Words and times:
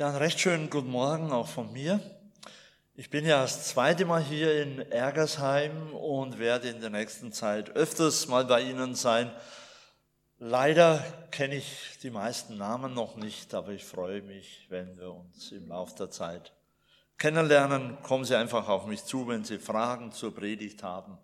Ja, 0.00 0.08
einen 0.08 0.16
recht 0.16 0.40
schönen 0.40 0.70
guten 0.70 0.88
Morgen 0.88 1.30
auch 1.30 1.46
von 1.46 1.74
mir. 1.74 2.00
Ich 2.94 3.10
bin 3.10 3.26
ja 3.26 3.42
das 3.42 3.68
zweite 3.68 4.06
Mal 4.06 4.22
hier 4.22 4.62
in 4.62 4.78
Ergersheim 4.90 5.92
und 5.92 6.38
werde 6.38 6.70
in 6.70 6.80
der 6.80 6.88
nächsten 6.88 7.32
Zeit 7.32 7.76
öfters 7.76 8.26
mal 8.26 8.46
bei 8.46 8.62
Ihnen 8.62 8.94
sein. 8.94 9.30
Leider 10.38 11.04
kenne 11.30 11.56
ich 11.56 11.98
die 12.02 12.08
meisten 12.08 12.56
Namen 12.56 12.94
noch 12.94 13.16
nicht, 13.16 13.52
aber 13.52 13.72
ich 13.72 13.84
freue 13.84 14.22
mich, 14.22 14.64
wenn 14.70 14.96
wir 14.96 15.12
uns 15.12 15.52
im 15.52 15.68
Laufe 15.68 15.94
der 15.98 16.10
Zeit 16.10 16.54
kennenlernen. 17.18 17.98
Kommen 18.02 18.24
Sie 18.24 18.36
einfach 18.36 18.70
auf 18.70 18.86
mich 18.86 19.04
zu, 19.04 19.28
wenn 19.28 19.44
Sie 19.44 19.58
Fragen 19.58 20.12
zur 20.12 20.34
Predigt 20.34 20.82
haben 20.82 21.18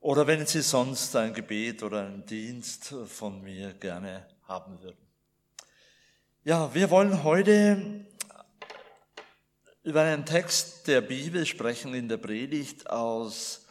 oder 0.00 0.26
wenn 0.26 0.46
Sie 0.46 0.62
sonst 0.62 1.14
ein 1.16 1.34
Gebet 1.34 1.82
oder 1.82 2.06
einen 2.06 2.24
Dienst 2.24 2.94
von 3.08 3.42
mir 3.42 3.74
gerne 3.74 4.26
haben 4.48 4.80
würden. 4.80 5.05
Ja, 6.48 6.72
wir 6.72 6.90
wollen 6.90 7.24
heute 7.24 8.06
über 9.82 10.02
einen 10.02 10.24
Text 10.24 10.86
der 10.86 11.00
Bibel 11.00 11.44
sprechen 11.44 11.92
in 11.92 12.08
der 12.08 12.18
Predigt 12.18 12.88
aus 12.88 13.66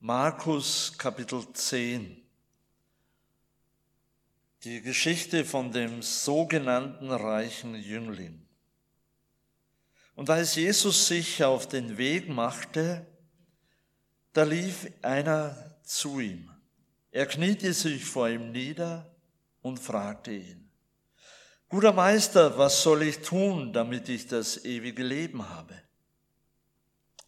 Markus 0.00 0.96
Kapitel 0.96 1.46
10. 1.52 2.22
Die 4.62 4.80
Geschichte 4.80 5.44
von 5.44 5.70
dem 5.70 6.00
sogenannten 6.00 7.10
reichen 7.10 7.74
Jüngling. 7.74 8.48
Und 10.14 10.30
als 10.30 10.54
Jesus 10.54 11.06
sich 11.06 11.44
auf 11.44 11.68
den 11.68 11.98
Weg 11.98 12.30
machte, 12.30 13.06
da 14.32 14.44
lief 14.44 14.90
einer 15.02 15.76
zu 15.82 16.20
ihm. 16.20 16.50
Er 17.10 17.26
kniete 17.26 17.74
sich 17.74 18.02
vor 18.02 18.30
ihm 18.30 18.50
nieder 18.50 19.14
und 19.60 19.78
fragte 19.78 20.32
ihn, 20.32 20.63
Guter 21.74 21.92
Meister, 21.92 22.56
was 22.56 22.84
soll 22.84 23.02
ich 23.02 23.18
tun, 23.18 23.72
damit 23.72 24.08
ich 24.08 24.28
das 24.28 24.64
ewige 24.64 25.02
Leben 25.02 25.50
habe? 25.50 25.74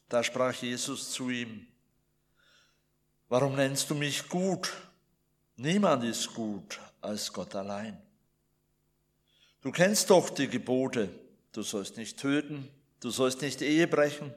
Da 0.09 0.23
sprach 0.23 0.55
Jesus 0.55 1.11
zu 1.11 1.31
ihm, 1.31 1.67
warum 3.29 3.57
nennst 3.57 3.91
du 3.91 3.97
mich 3.97 4.29
gut? 4.29 4.73
Niemand 5.57 6.05
ist 6.05 6.33
gut 6.33 6.79
als 7.01 7.33
Gott 7.33 7.57
allein. 7.57 8.01
Du 9.63 9.73
kennst 9.73 10.11
doch 10.11 10.31
die 10.31 10.47
Gebote, 10.47 11.09
du 11.51 11.63
sollst 11.63 11.97
nicht 11.97 12.17
töten, 12.17 12.69
du 13.01 13.11
sollst 13.11 13.43
nicht 13.43 13.61
Ehe 13.63 13.89
brechen, 13.89 14.33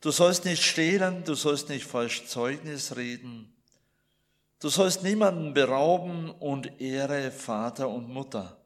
du 0.00 0.10
sollst 0.10 0.46
nicht 0.46 0.62
stehlen, 0.62 1.22
du 1.24 1.34
sollst 1.34 1.68
nicht 1.68 1.84
falsch 1.84 2.24
Zeugnis 2.28 2.96
reden, 2.96 3.54
du 4.58 4.70
sollst 4.70 5.02
niemanden 5.02 5.52
berauben 5.52 6.30
und 6.30 6.80
ehre 6.80 7.30
Vater 7.30 7.90
und 7.90 8.08
Mutter. 8.08 8.56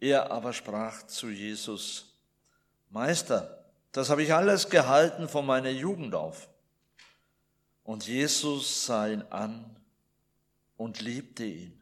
Er 0.00 0.30
aber 0.30 0.52
sprach 0.52 1.06
zu 1.06 1.28
Jesus, 1.28 2.14
Meister, 2.90 3.64
das 3.92 4.10
habe 4.10 4.22
ich 4.22 4.34
alles 4.34 4.68
gehalten 4.68 5.28
von 5.28 5.46
meiner 5.46 5.70
Jugend 5.70 6.14
auf. 6.14 6.48
Und 7.82 8.06
Jesus 8.06 8.84
sah 8.84 9.06
ihn 9.06 9.22
an 9.30 9.76
und 10.76 11.00
liebte 11.00 11.44
ihn 11.44 11.80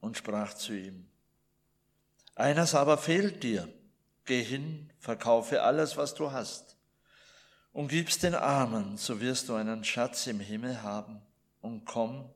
und 0.00 0.16
sprach 0.16 0.54
zu 0.54 0.74
ihm, 0.74 1.08
eines 2.36 2.74
aber 2.74 2.98
fehlt 2.98 3.42
dir, 3.42 3.68
geh 4.24 4.42
hin, 4.42 4.92
verkaufe 4.98 5.62
alles, 5.62 5.96
was 5.96 6.14
du 6.14 6.32
hast, 6.32 6.76
und 7.72 7.88
gib's 7.88 8.18
den 8.18 8.34
Armen, 8.34 8.96
so 8.96 9.20
wirst 9.20 9.48
du 9.48 9.54
einen 9.54 9.84
Schatz 9.84 10.26
im 10.26 10.40
Himmel 10.40 10.82
haben, 10.82 11.20
und 11.60 11.84
komm 11.84 12.30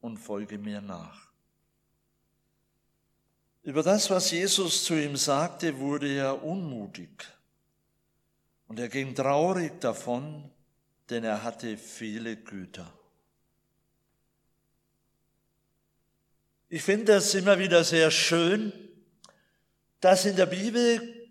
und 0.00 0.18
folge 0.18 0.58
mir 0.58 0.80
nach. 0.80 1.27
Über 3.68 3.82
das, 3.82 4.08
was 4.08 4.30
Jesus 4.30 4.82
zu 4.84 4.94
ihm 4.94 5.14
sagte, 5.14 5.76
wurde 5.76 6.08
er 6.10 6.42
unmutig. 6.42 7.10
Und 8.66 8.78
er 8.80 8.88
ging 8.88 9.14
traurig 9.14 9.78
davon, 9.78 10.50
denn 11.10 11.22
er 11.22 11.42
hatte 11.42 11.76
viele 11.76 12.38
Güter. 12.38 12.90
Ich 16.70 16.80
finde 16.80 17.12
es 17.12 17.34
immer 17.34 17.58
wieder 17.58 17.84
sehr 17.84 18.10
schön, 18.10 18.72
dass 20.00 20.24
in 20.24 20.36
der 20.36 20.46
Bibel 20.46 21.30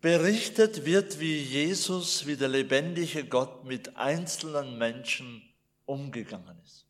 berichtet 0.00 0.84
wird, 0.84 1.20
wie 1.20 1.38
Jesus, 1.38 2.26
wie 2.26 2.34
der 2.34 2.48
lebendige 2.48 3.24
Gott 3.24 3.64
mit 3.64 3.96
einzelnen 3.96 4.78
Menschen 4.78 5.48
umgegangen 5.86 6.60
ist. 6.64 6.86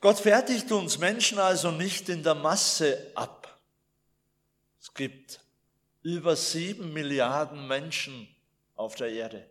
Gott 0.00 0.18
fertigt 0.18 0.72
uns 0.72 0.98
Menschen 0.98 1.38
also 1.38 1.70
nicht 1.70 2.08
in 2.08 2.22
der 2.22 2.34
Masse 2.34 3.12
ab. 3.14 3.60
Es 4.80 4.94
gibt 4.94 5.40
über 6.02 6.36
sieben 6.36 6.94
Milliarden 6.94 7.66
Menschen 7.66 8.26
auf 8.76 8.94
der 8.94 9.10
Erde. 9.10 9.46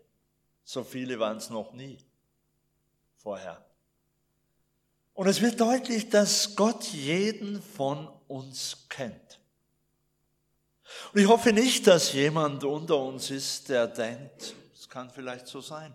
So 0.63 0.83
viele 0.83 1.19
waren 1.19 1.37
es 1.37 1.51
noch 1.51 1.73
nie 1.73 1.99
vorher. 3.17 3.63
Und 5.13 5.27
es 5.27 5.41
wird 5.41 5.59
deutlich, 5.61 6.09
dass 6.09 6.55
Gott 6.55 6.83
jeden 6.85 7.61
von 7.61 8.07
uns 8.27 8.87
kennt. 8.89 9.39
Und 11.13 11.21
ich 11.21 11.27
hoffe 11.27 11.53
nicht, 11.53 11.85
dass 11.85 12.13
jemand 12.13 12.63
unter 12.63 12.97
uns 12.97 13.29
ist, 13.29 13.69
der 13.69 13.85
denkt, 13.85 14.55
es 14.73 14.89
kann 14.89 15.11
vielleicht 15.11 15.45
so 15.45 15.61
sein, 15.61 15.93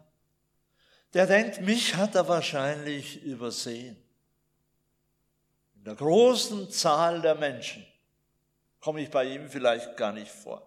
der 1.13 1.27
denkt, 1.27 1.61
mich 1.63 1.97
hat 1.97 2.15
er 2.15 2.29
wahrscheinlich 2.29 3.21
übersehen 3.25 4.04
der 5.85 5.95
großen 5.95 6.71
Zahl 6.71 7.21
der 7.21 7.35
Menschen 7.35 7.87
komme 8.81 9.03
ich 9.03 9.11
bei 9.11 9.25
ihm 9.25 9.49
vielleicht 9.49 9.97
gar 9.97 10.13
nicht 10.13 10.31
vor. 10.31 10.67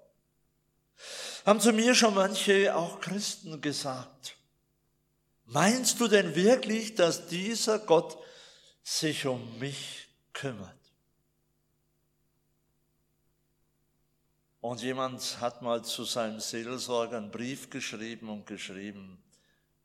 Haben 1.46 1.60
zu 1.60 1.72
mir 1.72 1.96
schon 1.96 2.16
manche, 2.16 2.76
auch 2.76 3.00
Christen, 3.00 3.62
gesagt, 3.62 4.36
meinst 5.46 6.00
du 6.00 6.08
denn 6.08 6.36
wirklich, 6.36 6.96
dass 6.96 7.28
dieser 7.28 7.80
Gott 7.80 8.18
sich 8.84 9.26
um 9.26 9.60
mich 9.60 10.08
kümmert? 10.34 10.76
Und 14.62 14.82
jemand 14.82 15.40
hat 15.40 15.62
mal 15.62 15.84
zu 15.84 16.04
seinem 16.04 16.40
Seelsorger 16.40 17.18
einen 17.18 17.32
Brief 17.32 17.70
geschrieben 17.70 18.30
und 18.30 18.46
geschrieben, 18.46 19.24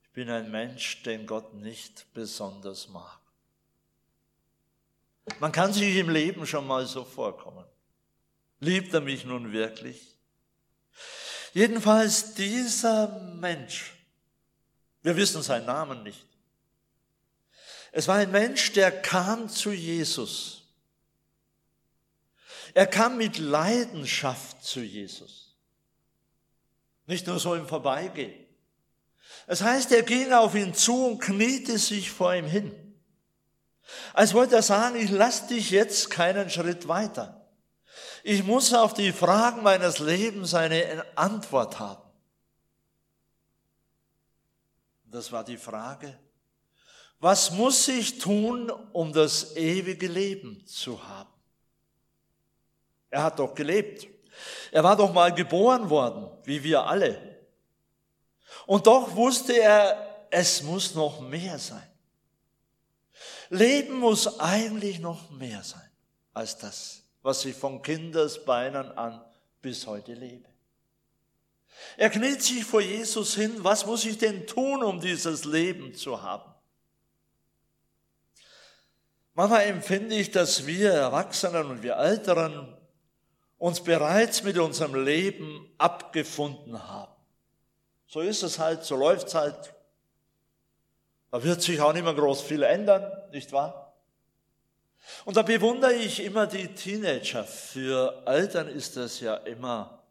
ich 0.02 0.10
bin 0.10 0.28
ein 0.30 0.50
Mensch, 0.50 1.02
den 1.04 1.26
Gott 1.26 1.54
nicht 1.54 2.06
besonders 2.14 2.88
mag. 2.88 3.21
Man 5.38 5.52
kann 5.52 5.72
sich 5.72 5.96
im 5.96 6.10
Leben 6.10 6.46
schon 6.46 6.66
mal 6.66 6.86
so 6.86 7.04
vorkommen. 7.04 7.64
Liebt 8.60 8.92
er 8.94 9.00
mich 9.00 9.24
nun 9.24 9.52
wirklich? 9.52 10.16
Jedenfalls 11.52 12.34
dieser 12.34 13.08
Mensch, 13.20 13.92
wir 15.02 15.16
wissen 15.16 15.42
seinen 15.42 15.66
Namen 15.66 16.02
nicht. 16.02 16.26
Es 17.92 18.08
war 18.08 18.16
ein 18.16 18.30
Mensch, 18.30 18.72
der 18.72 18.90
kam 18.90 19.48
zu 19.48 19.70
Jesus. 19.70 20.62
Er 22.72 22.86
kam 22.86 23.18
mit 23.18 23.38
Leidenschaft 23.38 24.64
zu 24.64 24.80
Jesus. 24.80 25.54
Nicht 27.06 27.26
nur 27.26 27.38
so 27.38 27.54
im 27.54 27.68
Vorbeigehen. 27.68 28.46
Es 29.46 29.60
heißt, 29.60 29.92
er 29.92 30.02
ging 30.02 30.32
auf 30.32 30.54
ihn 30.54 30.72
zu 30.72 31.06
und 31.06 31.18
kniete 31.18 31.78
sich 31.78 32.10
vor 32.10 32.34
ihm 32.34 32.46
hin. 32.46 32.72
Als 34.14 34.34
wollte 34.34 34.56
er 34.56 34.62
sagen, 34.62 34.96
ich 34.96 35.10
lasse 35.10 35.48
dich 35.48 35.70
jetzt 35.70 36.10
keinen 36.10 36.50
Schritt 36.50 36.88
weiter. 36.88 37.46
Ich 38.24 38.44
muss 38.44 38.72
auf 38.72 38.94
die 38.94 39.12
Fragen 39.12 39.62
meines 39.62 39.98
Lebens 39.98 40.54
eine 40.54 41.04
Antwort 41.16 41.78
haben. 41.78 42.02
Das 45.04 45.30
war 45.30 45.44
die 45.44 45.58
Frage, 45.58 46.18
was 47.18 47.50
muss 47.50 47.86
ich 47.88 48.18
tun, 48.18 48.70
um 48.92 49.12
das 49.12 49.54
ewige 49.56 50.08
Leben 50.08 50.66
zu 50.66 51.06
haben? 51.06 51.30
Er 53.10 53.24
hat 53.24 53.38
doch 53.38 53.54
gelebt. 53.54 54.08
Er 54.70 54.82
war 54.82 54.96
doch 54.96 55.12
mal 55.12 55.32
geboren 55.32 55.90
worden, 55.90 56.30
wie 56.44 56.64
wir 56.64 56.84
alle. 56.84 57.46
Und 58.66 58.86
doch 58.86 59.14
wusste 59.14 59.52
er, 59.52 60.26
es 60.30 60.62
muss 60.62 60.94
noch 60.94 61.20
mehr 61.20 61.58
sein. 61.58 61.91
Leben 63.52 63.98
muss 63.98 64.40
eigentlich 64.40 64.98
noch 64.98 65.30
mehr 65.30 65.62
sein 65.62 65.90
als 66.32 66.56
das, 66.56 67.02
was 67.20 67.44
ich 67.44 67.54
von 67.54 67.82
Kindesbeinen 67.82 68.96
an 68.96 69.22
bis 69.60 69.86
heute 69.86 70.14
lebe. 70.14 70.48
Er 71.98 72.08
kniet 72.08 72.42
sich 72.42 72.64
vor 72.64 72.80
Jesus 72.80 73.34
hin, 73.34 73.52
was 73.58 73.84
muss 73.84 74.06
ich 74.06 74.16
denn 74.16 74.46
tun, 74.46 74.82
um 74.82 75.00
dieses 75.00 75.44
Leben 75.44 75.94
zu 75.94 76.22
haben? 76.22 76.50
Manchmal 79.34 79.64
empfinde 79.64 80.14
ich, 80.14 80.30
dass 80.30 80.66
wir 80.66 80.90
Erwachsenen 80.90 81.66
und 81.66 81.82
wir 81.82 81.96
Älteren 81.96 82.74
uns 83.58 83.82
bereits 83.82 84.42
mit 84.42 84.56
unserem 84.56 84.94
Leben 84.94 85.70
abgefunden 85.76 86.88
haben. 86.88 87.12
So 88.06 88.20
ist 88.20 88.42
es 88.42 88.58
halt, 88.58 88.82
so 88.84 88.96
läuft 88.96 89.28
es 89.28 89.34
halt. 89.34 89.74
Da 91.32 91.42
wird 91.42 91.62
sich 91.62 91.80
auch 91.80 91.94
nicht 91.94 92.04
mehr 92.04 92.14
groß 92.14 92.42
viel 92.42 92.62
ändern, 92.62 93.10
nicht 93.32 93.52
wahr? 93.52 93.96
Und 95.24 95.38
da 95.38 95.42
bewundere 95.42 95.94
ich 95.94 96.22
immer 96.22 96.46
die 96.46 96.68
Teenager. 96.74 97.42
Für 97.44 98.22
Eltern 98.26 98.68
ist 98.68 98.98
das 98.98 99.18
ja 99.20 99.36
immer 99.36 100.04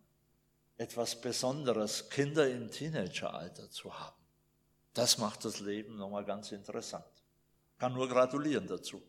etwas 0.77 1.21
Besonderes, 1.21 2.09
Kinder 2.09 2.49
im 2.49 2.71
Teenageralter 2.71 3.69
zu 3.69 3.97
haben. 3.97 4.15
Das 4.95 5.19
macht 5.19 5.45
das 5.45 5.59
Leben 5.59 5.95
nochmal 5.95 6.25
ganz 6.25 6.51
interessant. 6.51 7.05
Kann 7.77 7.93
nur 7.93 8.09
gratulieren 8.09 8.65
dazu. 8.65 8.99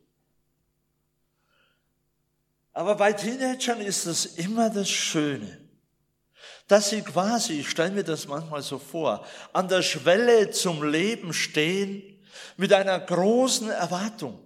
Aber 2.74 2.94
bei 2.94 3.14
Teenagern 3.14 3.80
ist 3.80 4.04
es 4.04 4.26
immer 4.36 4.68
das 4.68 4.90
Schöne, 4.90 5.61
dass 6.72 6.88
sie 6.88 7.02
quasi, 7.02 7.60
ich 7.60 7.68
stelle 7.68 7.90
mir 7.90 8.02
das 8.02 8.26
manchmal 8.26 8.62
so 8.62 8.78
vor, 8.78 9.26
an 9.52 9.68
der 9.68 9.82
Schwelle 9.82 10.50
zum 10.50 10.82
Leben 10.82 11.34
stehen 11.34 12.18
mit 12.56 12.72
einer 12.72 12.98
großen 12.98 13.68
Erwartung. 13.68 14.42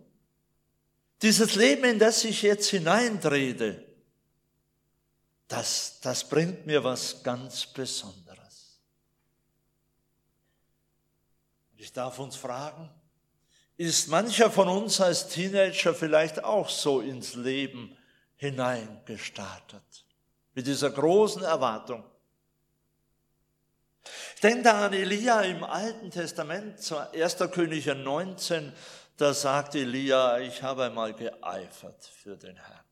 Dieses 1.22 1.54
Leben, 1.54 1.84
in 1.84 2.00
das 2.00 2.24
ich 2.24 2.42
jetzt 2.42 2.68
hineintrete, 2.68 3.86
das, 5.46 6.00
das 6.02 6.28
bringt 6.28 6.66
mir 6.66 6.82
was 6.82 7.22
ganz 7.22 7.64
Besonderes. 7.64 8.80
Ich 11.76 11.92
darf 11.92 12.18
uns 12.18 12.34
fragen, 12.34 12.90
ist 13.76 14.08
mancher 14.08 14.50
von 14.50 14.68
uns 14.68 15.00
als 15.00 15.28
Teenager 15.28 15.94
vielleicht 15.94 16.42
auch 16.42 16.68
so 16.70 17.00
ins 17.00 17.36
Leben 17.36 17.96
hineingestartet? 18.34 20.04
Mit 20.54 20.66
dieser 20.66 20.90
großen 20.90 21.44
Erwartung. 21.44 22.02
Ich 24.36 24.42
denke 24.42 24.64
da 24.64 24.84
an 24.84 24.92
Elia 24.92 25.40
im 25.40 25.64
Alten 25.64 26.10
Testament, 26.10 26.92
1. 26.92 27.36
Könige 27.52 27.94
19, 27.94 28.70
da 29.16 29.32
sagt 29.32 29.74
Elia, 29.74 30.40
ich 30.40 30.62
habe 30.62 30.84
einmal 30.84 31.14
geeifert 31.14 32.04
für 32.04 32.36
den 32.36 32.54
Herrn. 32.54 32.84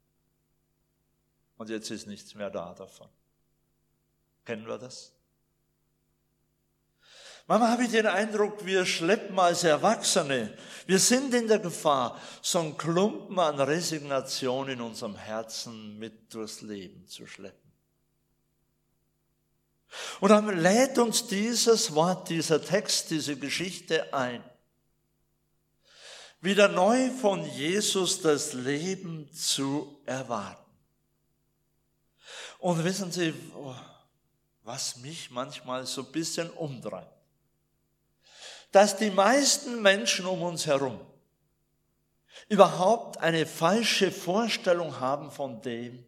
Und 1.58 1.68
jetzt 1.68 1.90
ist 1.90 2.06
nichts 2.06 2.34
mehr 2.34 2.48
da 2.48 2.72
davon. 2.72 3.10
Kennen 4.46 4.66
wir 4.66 4.78
das? 4.78 5.12
Manchmal 7.46 7.72
habe 7.72 7.84
ich 7.84 7.90
den 7.90 8.06
Eindruck, 8.06 8.64
wir 8.64 8.86
schleppen 8.86 9.38
als 9.38 9.64
Erwachsene, 9.64 10.56
wir 10.86 10.98
sind 10.98 11.34
in 11.34 11.46
der 11.46 11.58
Gefahr, 11.58 12.18
so 12.40 12.60
ein 12.60 12.78
Klumpen 12.78 13.38
an 13.38 13.60
Resignation 13.60 14.70
in 14.70 14.80
unserem 14.80 15.16
Herzen 15.16 15.98
mit 15.98 16.32
durchs 16.32 16.62
Leben 16.62 17.06
zu 17.06 17.26
schleppen. 17.26 17.63
Und 20.20 20.30
dann 20.30 20.58
lädt 20.60 20.98
uns 20.98 21.26
dieses 21.26 21.94
Wort, 21.94 22.28
dieser 22.28 22.62
Text, 22.62 23.10
diese 23.10 23.36
Geschichte 23.36 24.12
ein, 24.12 24.42
wieder 26.40 26.68
neu 26.68 27.10
von 27.10 27.44
Jesus 27.44 28.20
das 28.20 28.52
Leben 28.52 29.32
zu 29.32 29.98
erwarten. 30.04 30.60
Und 32.58 32.84
wissen 32.84 33.12
Sie, 33.12 33.34
was 34.62 34.96
mich 34.96 35.30
manchmal 35.30 35.86
so 35.86 36.02
ein 36.02 36.12
bisschen 36.12 36.50
umtreibt? 36.50 37.12
Dass 38.72 38.96
die 38.96 39.10
meisten 39.10 39.82
Menschen 39.82 40.26
um 40.26 40.42
uns 40.42 40.66
herum 40.66 41.00
überhaupt 42.48 43.18
eine 43.18 43.46
falsche 43.46 44.10
Vorstellung 44.10 44.98
haben 45.00 45.30
von 45.30 45.60
dem, 45.62 46.04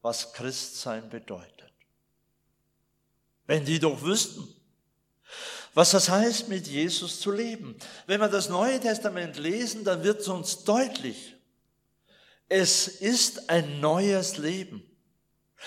was 0.00 0.32
Christsein 0.32 1.08
bedeutet. 1.08 1.71
Wenn 3.52 3.66
die 3.66 3.78
doch 3.78 4.00
wüssten, 4.00 4.48
was 5.74 5.90
das 5.90 6.08
heißt, 6.08 6.48
mit 6.48 6.66
Jesus 6.66 7.20
zu 7.20 7.30
leben. 7.30 7.76
Wenn 8.06 8.18
wir 8.18 8.28
das 8.28 8.48
Neue 8.48 8.80
Testament 8.80 9.36
lesen, 9.36 9.84
dann 9.84 10.02
wird 10.02 10.22
es 10.22 10.28
uns 10.28 10.64
deutlich, 10.64 11.36
es 12.48 12.88
ist 12.88 13.50
ein 13.50 13.78
neues 13.80 14.38
Leben. 14.38 14.82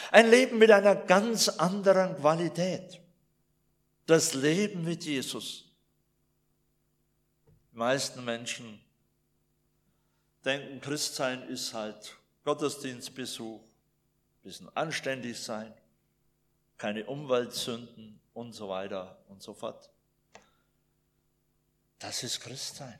Ein 0.09 0.31
Leben 0.31 0.57
mit 0.57 0.71
einer 0.71 0.95
ganz 0.95 1.47
anderen 1.47 2.15
Qualität. 2.15 2.99
Das 4.07 4.33
Leben 4.33 4.83
mit 4.83 5.05
Jesus. 5.05 5.65
Die 7.71 7.77
meisten 7.77 8.25
Menschen 8.25 8.83
denken, 10.43 10.81
Christsein 10.81 11.47
ist 11.49 11.71
halt 11.75 12.17
Gottesdienstbesuch, 12.45 13.61
bisschen 14.41 14.75
anständig 14.75 15.39
sein, 15.39 15.71
keine 16.77 17.05
Umweltsünden 17.05 18.19
und 18.33 18.53
so 18.53 18.69
weiter 18.69 19.17
und 19.29 19.41
so 19.41 19.53
fort. 19.53 19.89
Das 21.99 22.23
ist 22.23 22.41
Christsein. 22.41 22.99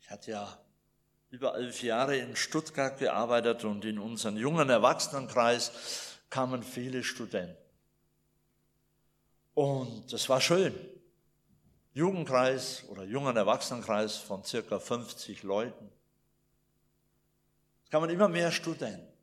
Ich 0.00 0.10
hatte 0.10 0.30
ja 0.30 0.58
über 1.30 1.56
elf 1.56 1.82
Jahre 1.82 2.16
in 2.16 2.36
Stuttgart 2.36 2.98
gearbeitet 2.98 3.64
und 3.64 3.84
in 3.84 3.98
unseren 3.98 4.36
jungen 4.36 4.70
Erwachsenenkreis 4.70 6.18
kamen 6.30 6.62
viele 6.62 7.02
Studenten. 7.02 7.56
Und 9.54 10.12
das 10.12 10.28
war 10.28 10.40
schön. 10.40 10.74
Jugendkreis 11.94 12.84
oder 12.88 13.04
jungen 13.04 13.36
Erwachsenenkreis 13.36 14.16
von 14.18 14.44
circa 14.44 14.78
50 14.78 15.42
Leuten. 15.42 15.90
Es 17.84 17.90
kamen 17.90 18.10
immer 18.10 18.28
mehr 18.28 18.52
Studenten. 18.52 19.15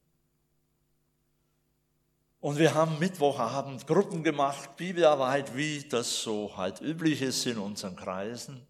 Und 2.43 2.59
wir 2.59 2.73
haben 2.73 2.99
Mittwochabend 2.99 3.87
Gruppen 3.87 4.21
gemacht, 4.21 4.75
Bibelarbeit, 4.75 5.55
wie 5.55 5.87
das 5.87 6.23
so 6.23 6.57
halt 6.57 6.81
üblich 6.81 7.21
ist 7.21 7.45
in 7.45 7.57
unseren 7.57 7.95
Kreisen. 7.95 8.67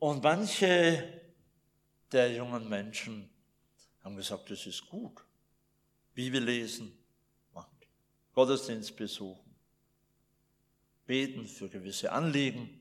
Und 0.00 0.24
manche 0.24 1.20
der 2.10 2.32
jungen 2.32 2.68
Menschen 2.68 3.30
haben 4.02 4.16
gesagt, 4.16 4.50
das 4.50 4.66
ist 4.66 4.84
gut. 4.88 5.24
Bibel 6.12 6.42
lesen, 6.42 6.92
Gottesdienst 8.34 8.96
besuchen, 8.96 9.54
beten 11.06 11.46
für 11.46 11.68
gewisse 11.68 12.10
Anliegen. 12.10 12.80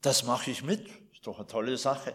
Das 0.00 0.24
mache 0.24 0.50
ich 0.50 0.64
mit, 0.64 0.88
ist 1.12 1.24
doch 1.24 1.38
eine 1.38 1.46
tolle 1.46 1.78
Sache. 1.78 2.12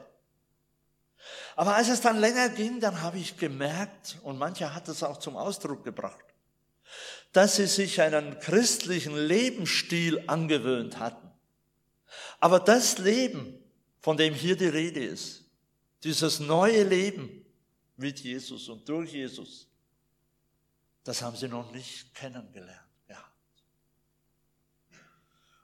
Aber 1.56 1.78
als 1.78 1.88
es 1.88 2.02
dann 2.02 2.18
länger 2.18 2.50
ging, 2.50 2.82
dann 2.82 3.02
habe 3.02 3.18
ich 3.18 3.38
gemerkt, 3.38 4.18
und 4.24 4.38
mancher 4.38 4.76
hat 4.76 4.90
es 4.90 5.04
auch 5.04 5.20
zum 5.20 5.38
Ausdruck 5.38 5.86
gebracht, 5.86 6.26
dass 7.32 7.58
sie 7.58 7.68
sich 7.68 8.02
einen 8.02 8.40
christlichen 8.40 9.16
Lebensstil 9.16 10.24
angewöhnt 10.28 11.00
hatten. 11.00 11.30
Aber 12.40 12.60
das 12.60 12.98
Leben, 12.98 13.62
von 14.00 14.18
dem 14.18 14.34
hier 14.34 14.56
die 14.56 14.68
Rede 14.68 15.04
ist, 15.04 15.44
dieses 16.04 16.40
neue 16.40 16.84
Leben 16.84 17.46
mit 17.98 18.20
Jesus 18.20 18.70
und 18.70 18.88
durch 18.88 19.12
Jesus, 19.12 19.68
das 21.04 21.22
haben 21.22 21.36
sie 21.36 21.48
noch 21.48 21.72
nicht 21.72 22.14
kennengelernt 22.16 22.80
gehabt. 23.08 23.32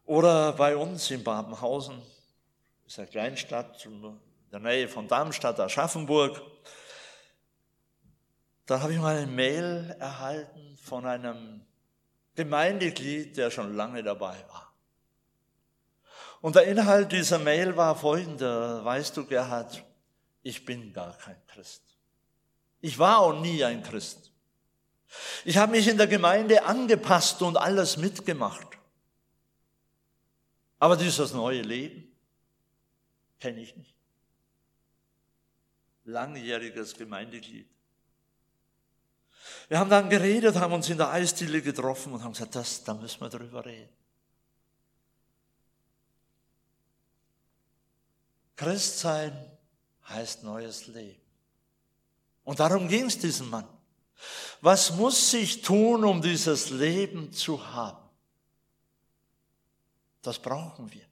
Oder 0.05 0.53
bei 0.53 0.75
uns 0.75 1.09
in 1.11 1.23
Babenhausen, 1.23 2.01
ist 2.85 2.99
eine 2.99 3.07
Kleinstadt 3.07 3.83
in 3.85 4.19
der 4.51 4.59
Nähe 4.59 4.87
von 4.87 5.07
Darmstadt, 5.07 5.59
Aschaffenburg. 5.59 6.41
Da 8.65 8.81
habe 8.81 8.93
ich 8.93 8.99
mal 8.99 9.17
eine 9.17 9.27
Mail 9.27 9.95
erhalten 9.99 10.77
von 10.81 11.05
einem 11.05 11.61
Gemeindeglied, 12.35 13.37
der 13.37 13.51
schon 13.51 13.75
lange 13.75 14.03
dabei 14.03 14.37
war. 14.49 14.73
Und 16.41 16.55
der 16.55 16.65
Inhalt 16.65 17.11
dieser 17.11 17.39
Mail 17.39 17.77
war 17.77 17.95
folgender, 17.95 18.83
weißt 18.83 19.17
du, 19.17 19.25
Gerhard, 19.25 19.83
ich 20.41 20.65
bin 20.65 20.93
gar 20.93 21.17
kein 21.17 21.37
Christ. 21.47 21.83
Ich 22.81 22.99
war 22.99 23.19
auch 23.19 23.39
nie 23.39 23.63
ein 23.63 23.81
Christ. 23.81 24.31
Ich 25.43 25.57
habe 25.57 25.71
mich 25.71 25.87
in 25.87 25.97
der 25.97 26.07
Gemeinde 26.07 26.63
angepasst 26.65 27.41
und 27.41 27.57
alles 27.57 27.97
mitgemacht. 27.97 28.67
Aber 30.77 30.97
dieses 30.97 31.33
neue 31.33 31.61
Leben 31.61 32.15
kenne 33.39 33.61
ich 33.61 33.75
nicht. 33.75 33.95
Langjähriges 36.03 36.95
Gemeindeglied. 36.95 37.74
Wir 39.67 39.79
haben 39.79 39.89
dann 39.89 40.09
geredet, 40.09 40.55
haben 40.55 40.73
uns 40.73 40.89
in 40.89 40.97
der 40.97 41.09
Eisdiele 41.09 41.61
getroffen 41.61 42.13
und 42.13 42.23
haben 42.23 42.33
gesagt, 42.33 42.55
das, 42.55 42.83
da 42.83 42.93
müssen 42.93 43.21
wir 43.21 43.29
drüber 43.29 43.65
reden. 43.65 43.89
Christsein 48.55 49.51
heißt 50.07 50.43
neues 50.43 50.87
Leben. 50.87 51.21
Und 52.43 52.59
darum 52.59 52.87
ging 52.87 53.05
es 53.05 53.17
diesem 53.17 53.49
Mann. 53.49 53.67
Was 54.61 54.93
muss 54.93 55.33
ich 55.33 55.61
tun, 55.61 56.03
um 56.05 56.21
dieses 56.21 56.69
Leben 56.69 57.33
zu 57.33 57.65
haben? 57.73 58.09
Das 60.21 60.39
brauchen 60.39 60.91
wir. 60.91 61.05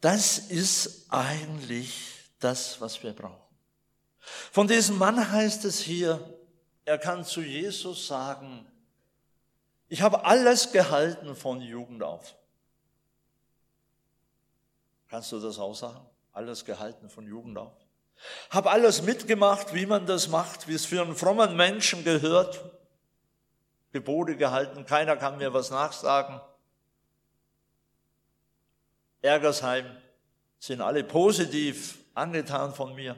Das 0.00 0.38
ist 0.38 1.06
eigentlich 1.08 1.94
das, 2.38 2.80
was 2.80 3.02
wir 3.02 3.12
brauchen. 3.12 3.42
Von 4.52 4.68
diesem 4.68 4.98
Mann 4.98 5.30
heißt 5.30 5.64
es 5.64 5.80
hier, 5.80 6.35
er 6.86 6.96
kann 6.96 7.24
zu 7.24 7.42
Jesus 7.42 8.06
sagen, 8.06 8.66
ich 9.88 10.00
habe 10.00 10.24
alles 10.24 10.72
gehalten 10.72 11.36
von 11.36 11.60
Jugend 11.60 12.02
auf. 12.02 12.34
Kannst 15.08 15.30
du 15.32 15.38
das 15.38 15.58
auch 15.58 15.74
sagen? 15.74 16.00
alles 16.36 16.66
gehalten 16.66 17.08
von 17.08 17.26
Jugend 17.26 17.56
auf. 17.56 17.72
Hab 18.50 18.66
alles 18.66 19.02
mitgemacht, 19.02 19.72
wie 19.72 19.86
man 19.86 20.06
das 20.06 20.28
macht, 20.28 20.68
wie 20.68 20.74
es 20.74 20.84
für 20.84 21.00
einen 21.00 21.16
frommen 21.16 21.56
Menschen 21.56 22.04
gehört. 22.04 22.62
Gebote 23.92 24.36
gehalten, 24.36 24.84
keiner 24.84 25.16
kann 25.16 25.38
mir 25.38 25.54
was 25.54 25.70
nachsagen. 25.70 26.40
Ärgersheim 29.22 29.86
sind 30.58 30.82
alle 30.82 31.04
positiv 31.04 31.98
angetan 32.14 32.74
von 32.74 32.94
mir. 32.94 33.16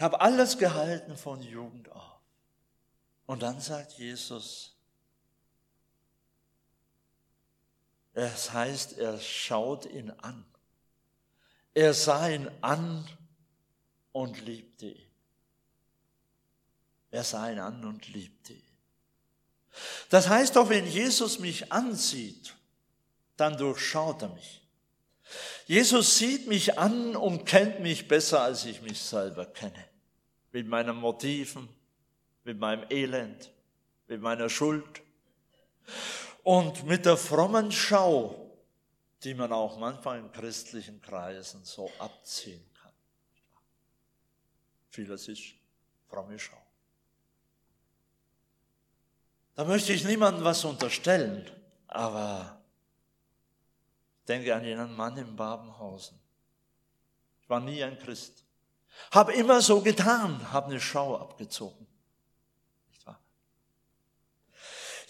Ich 0.00 0.02
habe 0.02 0.22
alles 0.22 0.56
gehalten 0.56 1.14
von 1.14 1.42
Jugend 1.42 1.92
auf. 1.92 2.22
Und 3.26 3.42
dann 3.42 3.60
sagt 3.60 3.92
Jesus, 3.98 4.74
es 8.14 8.50
heißt, 8.50 8.96
er 8.96 9.20
schaut 9.20 9.84
ihn 9.84 10.10
an. 10.10 10.46
Er 11.74 11.92
sah 11.92 12.30
ihn 12.30 12.50
an 12.62 13.06
und 14.12 14.40
liebte 14.46 14.86
ihn. 14.86 15.10
Er 17.10 17.22
sah 17.22 17.50
ihn 17.50 17.58
an 17.58 17.84
und 17.84 18.08
liebte 18.08 18.54
ihn. 18.54 18.76
Das 20.08 20.30
heißt 20.30 20.56
doch, 20.56 20.70
wenn 20.70 20.86
Jesus 20.86 21.40
mich 21.40 21.70
ansieht, 21.70 22.54
dann 23.36 23.58
durchschaut 23.58 24.22
er 24.22 24.30
mich. 24.30 24.66
Jesus 25.66 26.16
sieht 26.16 26.46
mich 26.48 26.78
an 26.78 27.16
und 27.16 27.44
kennt 27.44 27.80
mich 27.80 28.08
besser, 28.08 28.40
als 28.40 28.64
ich 28.64 28.80
mich 28.80 28.98
selber 28.98 29.44
kenne. 29.44 29.89
Mit 30.52 30.66
meinen 30.66 30.96
Motiven, 30.96 31.68
mit 32.44 32.58
meinem 32.58 32.84
Elend, 32.90 33.52
mit 34.08 34.20
meiner 34.20 34.48
Schuld 34.48 35.02
und 36.42 36.84
mit 36.84 37.06
der 37.06 37.16
frommen 37.16 37.70
Schau, 37.70 38.50
die 39.22 39.34
man 39.34 39.52
auch 39.52 39.78
manchmal 39.78 40.18
in 40.18 40.32
christlichen 40.32 41.00
Kreisen 41.00 41.64
so 41.64 41.90
abziehen 41.98 42.64
kann. 42.82 42.92
Vieles 44.90 45.28
ist 45.28 45.54
fromme 46.08 46.38
Schau. 46.38 46.56
Da 49.54 49.64
möchte 49.64 49.92
ich 49.92 50.04
niemandem 50.04 50.42
was 50.44 50.64
unterstellen, 50.64 51.48
aber 51.86 52.60
denke 54.26 54.54
an 54.54 54.64
jenen 54.64 54.96
Mann 54.96 55.16
im 55.18 55.36
Babenhausen. 55.36 56.18
Ich 57.42 57.48
war 57.50 57.60
nie 57.60 57.82
ein 57.82 57.98
Christ. 57.98 58.44
Habe 59.10 59.32
immer 59.32 59.60
so 59.60 59.80
getan, 59.80 60.52
habe 60.52 60.70
eine 60.70 60.80
Schau 60.80 61.16
abgezogen. 61.16 61.86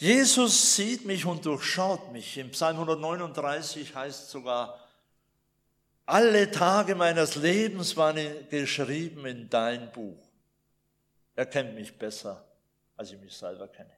Jesus 0.01 0.77
sieht 0.77 1.05
mich 1.05 1.27
und 1.27 1.45
durchschaut 1.45 2.11
mich. 2.11 2.39
Im 2.39 2.51
Psalm 2.53 2.77
139 2.77 3.95
heißt 3.95 4.31
sogar, 4.31 4.81
alle 6.07 6.51
Tage 6.51 6.95
meines 6.95 7.35
Lebens 7.35 7.99
waren 7.99 8.49
geschrieben 8.49 9.27
in 9.27 9.51
dein 9.51 9.93
Buch. 9.93 10.19
Er 11.37 11.45
kennt 11.45 11.75
mich 11.75 11.99
besser, 11.99 12.43
als 12.97 13.13
ich 13.13 13.21
mich 13.21 13.37
selber 13.37 13.69
kenne. 13.69 13.93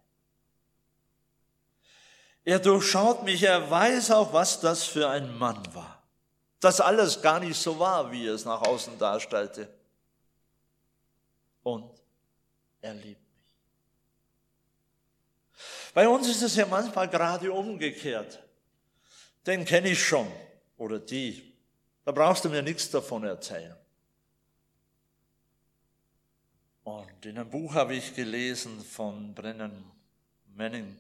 Er 2.45 2.59
durchschaut 2.59 3.23
mich, 3.23 3.45
er 3.45 3.71
weiß 3.71 4.11
auch, 4.11 4.33
was 4.33 4.59
das 4.59 4.83
für 4.83 5.09
ein 5.09 5.39
Mann 5.39 5.63
war. 5.73 6.03
Dass 6.59 6.81
alles 6.81 7.23
gar 7.23 7.39
nicht 7.39 7.57
so 7.57 7.79
war, 7.79 8.11
wie 8.11 8.27
er 8.27 8.35
es 8.35 8.45
nach 8.45 8.63
außen 8.63 8.99
darstellte. 8.99 9.73
Und 11.63 11.91
er 12.81 12.95
liebt 12.95 13.21
mich. 13.21 13.43
Bei 15.95 16.09
uns 16.09 16.29
ist 16.29 16.43
es 16.43 16.57
ja 16.57 16.67
manchmal 16.67 17.09
gerade 17.09 17.53
umgekehrt. 17.53 18.43
Den 19.47 19.65
kenne 19.65 19.91
ich 19.91 20.03
schon 20.03 20.31
oder 20.77 20.99
die. 20.99 21.53
Da 22.05 22.13
brauchst 22.13 22.45
du 22.45 22.49
mir 22.49 22.63
nichts 22.63 22.91
davon 22.91 23.25
erzählen. 23.25 23.77
Und 26.85 27.25
in 27.25 27.39
einem 27.39 27.51
Buch 27.51 27.75
habe 27.75 27.95
ich 27.95 28.15
gelesen 28.15 28.81
von 28.81 29.35
Brennan 29.35 29.85
Manning, 30.55 30.99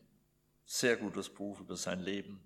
sehr 0.64 0.96
gutes 0.96 1.28
Buch 1.28 1.60
über 1.60 1.76
sein 1.76 2.00
Leben. 2.00 2.40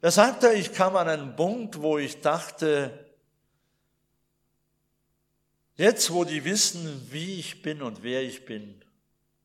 Da 0.00 0.10
sagt 0.10 0.44
er, 0.44 0.54
ich 0.54 0.72
kam 0.72 0.96
an 0.96 1.08
einen 1.08 1.36
Punkt, 1.36 1.80
wo 1.80 1.98
ich 1.98 2.20
dachte, 2.20 3.11
jetzt 5.76 6.10
wo 6.10 6.24
die 6.24 6.44
wissen, 6.44 7.08
wie 7.10 7.38
ich 7.38 7.62
bin 7.62 7.82
und 7.82 8.02
wer 8.02 8.22
ich 8.22 8.44
bin, 8.44 8.84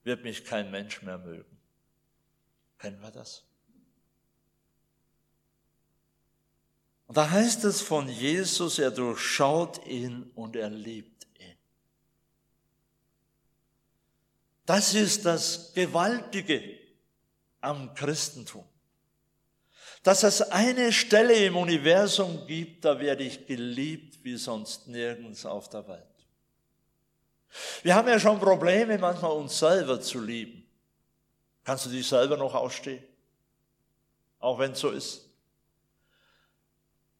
wird 0.03 0.23
mich 0.23 0.45
kein 0.45 0.71
Mensch 0.71 1.01
mehr 1.01 1.17
mögen. 1.17 1.57
Kennen 2.79 3.01
wir 3.01 3.11
das? 3.11 3.43
Und 7.07 7.15
da 7.15 7.29
heißt 7.29 7.63
es 7.63 7.81
von 7.81 8.09
Jesus, 8.09 8.79
er 8.79 8.91
durchschaut 8.91 9.85
ihn 9.87 10.29
und 10.35 10.55
er 10.55 10.69
liebt 10.69 11.25
ihn. 11.39 11.57
Das 14.65 14.93
ist 14.93 15.25
das 15.25 15.73
Gewaltige 15.73 16.77
am 17.61 17.93
Christentum. 17.95 18.65
Dass 20.03 20.23
es 20.23 20.41
eine 20.41 20.91
Stelle 20.91 21.33
im 21.45 21.55
Universum 21.55 22.45
gibt, 22.45 22.85
da 22.85 22.99
werde 22.99 23.23
ich 23.23 23.45
geliebt 23.45 24.23
wie 24.23 24.35
sonst 24.35 24.87
nirgends 24.87 25.45
auf 25.45 25.69
der 25.69 25.87
Welt. 25.87 26.16
Wir 27.83 27.95
haben 27.95 28.07
ja 28.07 28.19
schon 28.19 28.39
Probleme, 28.39 28.97
manchmal 28.97 29.31
uns 29.31 29.57
selber 29.57 29.99
zu 30.01 30.19
lieben. 30.19 30.65
Kannst 31.63 31.85
du 31.85 31.89
dich 31.89 32.07
selber 32.07 32.37
noch 32.37 32.53
ausstehen? 32.53 33.03
Auch 34.39 34.59
wenn 34.59 34.71
es 34.71 34.79
so 34.79 34.91
ist. 34.91 35.27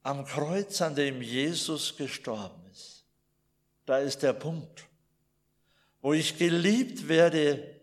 Am 0.03 0.25
Kreuz, 0.25 0.81
an 0.81 0.95
dem 0.95 1.21
Jesus 1.21 1.95
gestorben 1.95 2.65
ist, 2.71 3.03
da 3.85 3.97
ist 3.97 4.23
der 4.23 4.33
Punkt, 4.33 4.85
wo 6.01 6.13
ich 6.13 6.37
geliebt 6.37 7.07
werde 7.07 7.77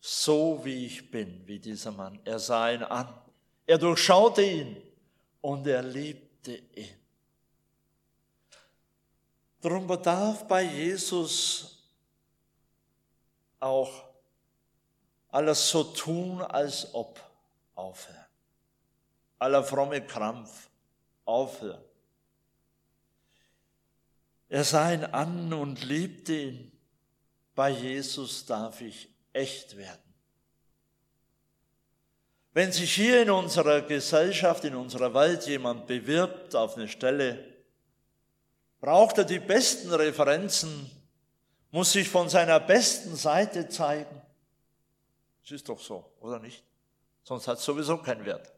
so 0.00 0.60
wie 0.62 0.86
ich 0.86 1.10
bin, 1.10 1.42
wie 1.46 1.58
dieser 1.58 1.90
Mann. 1.90 2.20
Er 2.24 2.38
sah 2.38 2.70
ihn 2.70 2.84
an, 2.84 3.12
er 3.66 3.76
durchschaute 3.76 4.42
ihn 4.42 4.76
und 5.40 5.66
er 5.66 5.82
liebte 5.82 6.62
ihn. 6.76 6.94
Darum 9.60 9.88
bedarf 9.88 10.46
bei 10.46 10.62
Jesus 10.62 11.75
auch 13.60 14.04
alles 15.28 15.68
so 15.68 15.84
tun, 15.84 16.42
als 16.42 16.94
ob 16.94 17.20
aufhören. 17.74 18.26
Aller 19.38 19.62
fromme 19.62 20.00
Krampf 20.06 20.68
aufhören. 21.24 21.82
Er 24.48 24.64
sah 24.64 24.92
ihn 24.92 25.04
an 25.04 25.52
und 25.52 25.84
liebte 25.84 26.34
ihn. 26.34 26.72
Bei 27.54 27.70
Jesus 27.70 28.46
darf 28.46 28.80
ich 28.80 29.08
echt 29.32 29.76
werden. 29.76 30.00
Wenn 32.52 32.72
sich 32.72 32.94
hier 32.94 33.20
in 33.20 33.30
unserer 33.30 33.82
Gesellschaft, 33.82 34.64
in 34.64 34.74
unserer 34.74 35.12
Welt 35.12 35.46
jemand 35.46 35.86
bewirbt 35.86 36.56
auf 36.56 36.76
eine 36.76 36.88
Stelle, 36.88 37.44
braucht 38.80 39.18
er 39.18 39.24
die 39.24 39.40
besten 39.40 39.92
Referenzen, 39.92 40.90
muss 41.76 41.92
sich 41.92 42.08
von 42.08 42.30
seiner 42.30 42.58
besten 42.58 43.16
Seite 43.16 43.68
zeigen. 43.68 44.22
Das 45.42 45.50
ist 45.50 45.68
doch 45.68 45.78
so, 45.78 46.10
oder 46.20 46.38
nicht? 46.38 46.64
Sonst 47.22 47.46
hat 47.46 47.58
es 47.58 47.64
sowieso 47.66 47.98
keinen 47.98 48.24
Wert. 48.24 48.50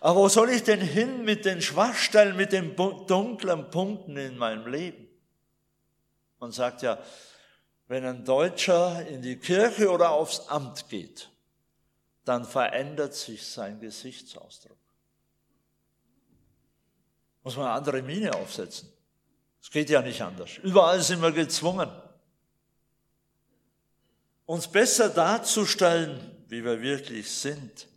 Aber 0.00 0.20
wo 0.20 0.28
soll 0.30 0.48
ich 0.48 0.62
denn 0.62 0.80
hin 0.80 1.26
mit 1.26 1.44
den 1.44 1.60
Schwachstellen, 1.60 2.36
mit 2.36 2.52
den 2.52 2.74
dunklen 2.74 3.68
Punkten 3.68 4.16
in 4.16 4.38
meinem 4.38 4.66
Leben? 4.66 5.06
Man 6.40 6.52
sagt 6.52 6.80
ja, 6.80 6.98
wenn 7.86 8.06
ein 8.06 8.24
Deutscher 8.24 9.06
in 9.06 9.20
die 9.20 9.36
Kirche 9.36 9.90
oder 9.90 10.12
aufs 10.12 10.48
Amt 10.48 10.88
geht, 10.88 11.28
dann 12.24 12.46
verändert 12.46 13.12
sich 13.12 13.46
sein 13.46 13.78
Gesichtsausdruck. 13.78 14.78
Muss 17.42 17.56
man 17.56 17.66
eine 17.66 17.74
andere 17.74 18.00
Miene 18.00 18.34
aufsetzen. 18.34 18.90
Es 19.62 19.70
geht 19.70 19.88
ja 19.88 20.02
nicht 20.02 20.20
anders. 20.20 20.58
Überall 20.58 21.00
sind 21.00 21.22
wir 21.22 21.32
gezwungen, 21.32 21.88
uns 24.44 24.66
besser 24.66 25.08
darzustellen, 25.08 26.20
wie 26.48 26.64
wir 26.64 26.82
wirklich 26.82 27.30
sind. 27.30 27.88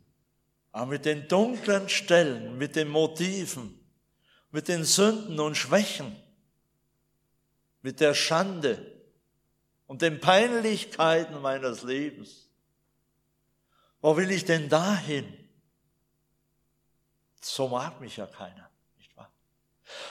Aber 0.72 0.86
mit 0.86 1.06
den 1.06 1.28
dunklen 1.28 1.90
Stellen, 1.90 2.58
mit 2.58 2.76
den 2.76 2.88
Motiven, 2.88 3.80
mit 4.52 4.68
den 4.68 4.84
Sünden 4.84 5.40
und 5.40 5.56
Schwächen, 5.56 6.16
mit 7.82 8.00
der 8.00 8.14
Schande, 8.14 8.94
und 9.88 10.02
den 10.02 10.20
Peinlichkeiten 10.20 11.42
meines 11.42 11.84
Lebens. 11.84 12.50
Wo 14.02 14.18
will 14.18 14.32
ich 14.32 14.46
denn 14.46 14.68
dahin? 14.70 15.32
So 17.42 17.68
mag 17.68 18.02
mich 18.02 18.18
ja 18.18 18.26
keiner? 18.26 18.65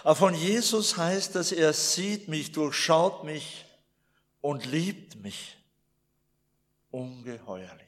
Aber 0.02 0.16
von 0.16 0.34
Jesus 0.34 0.96
heißt 0.96 1.36
es, 1.36 1.52
er 1.52 1.72
sieht 1.72 2.28
mich, 2.28 2.52
durchschaut 2.52 3.24
mich 3.24 3.64
und 4.40 4.66
liebt 4.66 5.16
mich 5.16 5.56
ungeheuerlich. 6.90 7.84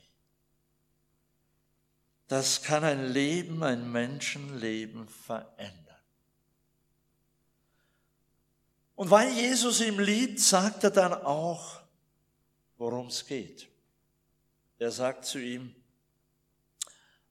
das 2.28 2.62
kann 2.62 2.82
ein 2.82 3.12
Leben, 3.12 3.62
ein 3.62 3.90
Menschenleben 3.92 5.08
verändern. 5.08 5.86
Und 8.96 9.10
weil 9.10 9.30
Jesus 9.32 9.80
ihm 9.80 10.00
liebt, 10.00 10.40
sagt 10.40 10.82
er 10.82 10.90
dann 10.90 11.12
auch, 11.12 11.80
worum 12.78 13.08
es 13.08 13.26
geht. 13.26 13.68
Er 14.78 14.90
sagt 14.90 15.24
zu 15.24 15.38
ihm, 15.38 15.74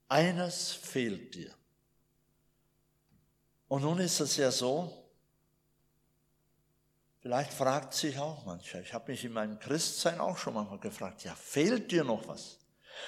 eines 0.08 0.72
fehlt 0.72 1.34
dir. 1.36 1.54
Und 3.68 3.82
nun 3.82 4.00
ist 4.00 4.20
es 4.20 4.38
ja 4.38 4.52
so, 4.52 4.94
vielleicht 7.22 7.52
fragt 7.52 7.94
sich 7.94 8.20
auch 8.20 8.46
mancher, 8.46 8.82
ich 8.82 8.94
habe 8.94 9.12
mich 9.12 9.26
in 9.26 9.34
meinem 9.34 9.60
Christsein 9.60 10.20
auch 10.20 10.38
schon 10.38 10.54
manchmal 10.54 10.80
gefragt, 10.80 11.24
ja, 11.24 11.36
fehlt 11.36 11.92
dir 11.92 12.04
noch 12.04 12.28
was? 12.28 12.60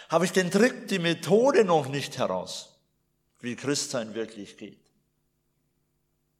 Habe 0.10 0.26
ich 0.26 0.32
den 0.32 0.52
Trick, 0.52 0.88
die 0.88 1.00
Methode 1.00 1.64
noch 1.64 1.88
nicht 1.88 2.18
heraus, 2.18 2.78
wie 3.40 3.56
Christsein 3.56 4.14
wirklich 4.14 4.58
geht? 4.58 4.82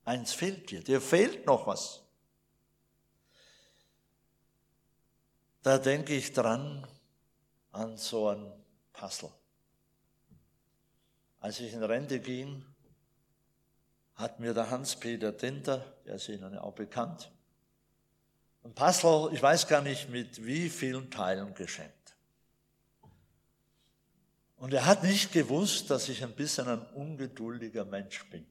Eins 0.04 0.34
fehlt 0.34 0.72
dir, 0.72 0.84
dir 0.84 1.02
fehlt 1.02 1.46
noch 1.46 1.68
was. 1.68 2.02
Da 5.64 5.78
denke 5.78 6.16
ich 6.16 6.32
dran 6.34 6.88
an 7.74 7.98
so 7.98 8.30
ein 8.30 8.54
Puzzle. 8.94 9.32
Als 11.40 11.60
ich 11.60 11.74
in 11.74 11.84
Rente 11.84 12.20
ging, 12.20 12.66
hat 14.18 14.40
mir 14.40 14.54
der 14.54 14.70
Hans-Peter 14.70 15.32
Dinter, 15.32 15.86
der 16.06 16.16
ist 16.16 16.28
Ihnen 16.28 16.58
auch 16.58 16.74
bekannt, 16.74 17.32
ein 18.64 18.74
Puzzle, 18.74 19.30
ich 19.32 19.42
weiß 19.42 19.68
gar 19.68 19.82
nicht 19.82 20.10
mit 20.10 20.46
wie 20.46 20.70
vielen 20.70 21.10
Teilen 21.10 21.54
geschenkt. 21.54 21.94
Und 24.58 24.74
er 24.74 24.86
hat 24.86 25.04
nicht 25.04 25.32
gewusst, 25.32 25.90
dass 25.92 26.10
ich 26.10 26.24
ein 26.24 26.34
bisschen 26.34 26.68
ein 26.68 26.82
ungeduldiger 26.96 27.86
Mensch 27.86 28.28
bin. 28.30 28.46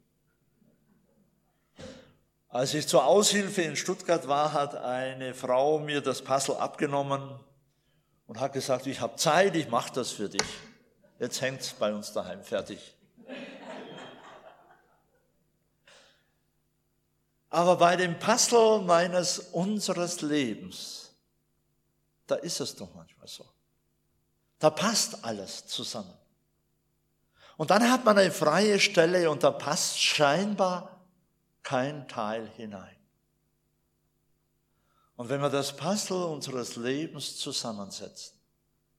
Als 2.49 2.73
ich 2.73 2.87
zur 2.87 3.05
Aushilfe 3.05 3.63
in 3.63 3.77
Stuttgart 3.77 4.27
war, 4.29 4.53
hat 4.53 4.77
eine 4.77 5.35
Frau 5.35 5.81
mir 5.81 6.01
das 6.01 6.23
Puzzle 6.23 6.57
abgenommen 6.57 7.39
und 8.27 8.41
hat 8.41 8.53
gesagt, 8.53 8.87
ich 8.87 9.01
habe 9.01 9.17
Zeit, 9.17 9.57
ich 9.57 9.69
mache 9.69 9.93
das 9.93 10.13
für 10.13 10.29
dich. 10.29 10.47
Jetzt 11.19 11.43
hängt's 11.43 11.73
bei 11.75 11.93
uns 11.93 12.13
daheim 12.13 12.43
fertig. 12.43 12.96
Aber 17.57 17.77
bei 17.77 17.97
dem 17.97 18.19
Puzzle 18.19 18.83
meines, 18.83 19.39
unseres 19.39 20.21
Lebens, 20.21 21.11
da 22.27 22.35
ist 22.35 22.61
es 22.61 22.77
doch 22.77 22.95
manchmal 22.95 23.27
so. 23.29 23.47
Da 24.59 24.69
passt 24.69 25.25
alles 25.25 25.67
zusammen. 25.67 26.13
Und 27.57 27.71
dann 27.71 27.91
hat 27.91 28.05
man 28.05 28.19
eine 28.19 28.31
freie 28.31 28.79
Stelle 28.79 29.31
und 29.31 29.43
da 29.43 29.53
passt 29.53 29.99
scheinbar 29.99 31.01
kein 31.63 32.07
Teil 32.09 32.47
hinein. 32.59 32.99
Und 35.17 35.31
wenn 35.31 35.41
wir 35.41 35.49
das 35.49 35.75
Puzzle 35.75 36.25
unseres 36.25 36.77
Lebens 36.77 37.39
zusammensetzen, 37.39 38.39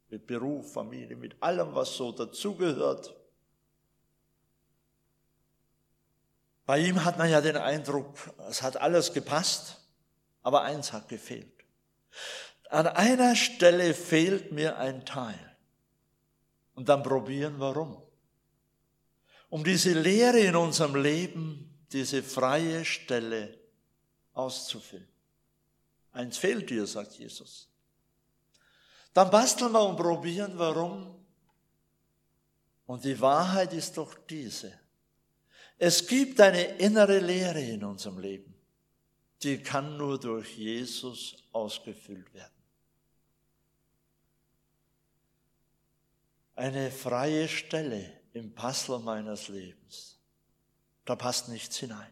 mit 0.10 0.26
Beruf, 0.26 0.74
Familie, 0.74 1.16
mit 1.16 1.36
allem, 1.44 1.76
was 1.76 1.96
so 1.96 2.12
dazugehört, 2.12 3.15
bei 6.67 6.80
ihm 6.80 7.06
hat 7.06 7.17
man 7.17 7.30
ja 7.30 7.39
den 7.39 7.56
Eindruck, 7.56 8.13
es 8.49 8.62
hat 8.62 8.75
alles 8.75 9.13
gepasst, 9.13 9.77
aber 10.43 10.63
eins 10.63 10.91
hat 10.91 11.08
gefehlt. 11.08 11.63
An 12.69 12.88
einer 12.88 13.38
Stelle 13.38 13.93
fehlt 13.93 14.51
mir 14.51 14.77
ein 14.77 15.06
Teil. 15.06 15.39
Und 16.75 16.89
dann 16.89 17.03
probieren, 17.03 17.56
warum. 17.58 18.03
Um 19.49 19.63
diese 19.63 19.93
Lehre 19.93 20.39
in 20.39 20.58
unserem 20.58 20.95
Leben, 20.95 21.73
diese 21.93 22.21
freie 22.21 22.84
Stelle 22.84 23.58
auszufüllen. 24.34 25.08
Eins 26.12 26.38
fehlt 26.38 26.69
dir, 26.69 26.86
sagt 26.86 27.13
Jesus. 27.13 27.69
Dann 29.13 29.32
basteln 29.32 29.71
wir 29.71 29.84
und 29.84 29.95
probieren, 29.95 30.51
warum. 30.58 31.25
Und 32.86 33.06
die 33.06 33.19
Wahrheit 33.21 33.71
ist 33.71 33.95
doch 33.95 34.13
diese. 34.30 34.77
Es 35.78 36.06
gibt 36.08 36.40
eine 36.42 36.63
innere 36.78 37.20
Lehre 37.20 37.62
in 37.62 37.84
unserem 37.84 38.20
Leben, 38.20 38.54
die 39.44 39.62
kann 39.62 39.98
nur 39.98 40.20
durch 40.20 40.58
Jesus 40.58 41.36
ausgefüllt 41.52 42.34
werden. 42.34 42.58
eine 46.58 46.90
freie 46.90 47.48
Stelle 47.48 48.20
im 48.34 48.54
Puzzle 48.54 49.00
meines 49.00 49.48
Lebens. 49.48 50.20
Da 51.06 51.16
passt 51.16 51.50
nichts 51.50 51.78
hinein. 51.78 52.12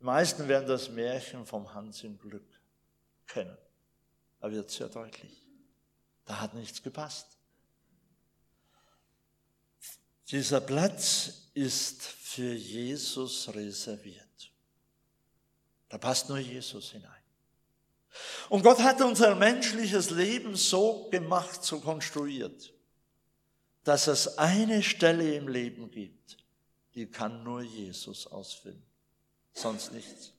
Die 0.00 0.04
meisten 0.04 0.48
werden 0.48 0.68
das 0.68 0.90
Märchen 0.90 1.46
vom 1.46 1.72
Hans 1.72 2.02
im 2.02 2.18
Glück 2.18 2.60
kennen. 3.26 3.56
Da 4.40 4.50
wird 4.50 4.70
sehr 4.70 4.88
deutlich. 4.88 5.46
Da 6.24 6.40
hat 6.40 6.54
nichts 6.54 6.82
gepasst. 6.82 7.38
Dieser 10.30 10.60
Platz 10.60 11.48
ist 11.54 12.02
für 12.02 12.54
Jesus 12.54 13.52
reserviert. 13.52 14.52
Da 15.88 15.98
passt 15.98 16.28
nur 16.28 16.38
Jesus 16.38 16.92
hinein. 16.92 17.10
Und 18.48 18.62
Gott 18.62 18.78
hat 18.80 19.00
unser 19.00 19.34
menschliches 19.34 20.10
Leben 20.10 20.56
so 20.56 21.08
gemacht, 21.10 21.64
so 21.64 21.80
konstruiert, 21.80 22.72
dass 23.84 24.06
es 24.06 24.38
eine 24.38 24.82
Stelle 24.82 25.34
im 25.34 25.48
Leben 25.48 25.90
gibt, 25.90 26.36
die 26.94 27.06
kann 27.06 27.42
nur 27.42 27.62
Jesus 27.62 28.26
ausfüllen, 28.26 28.82
sonst 29.52 29.92
nichts. 29.92 30.32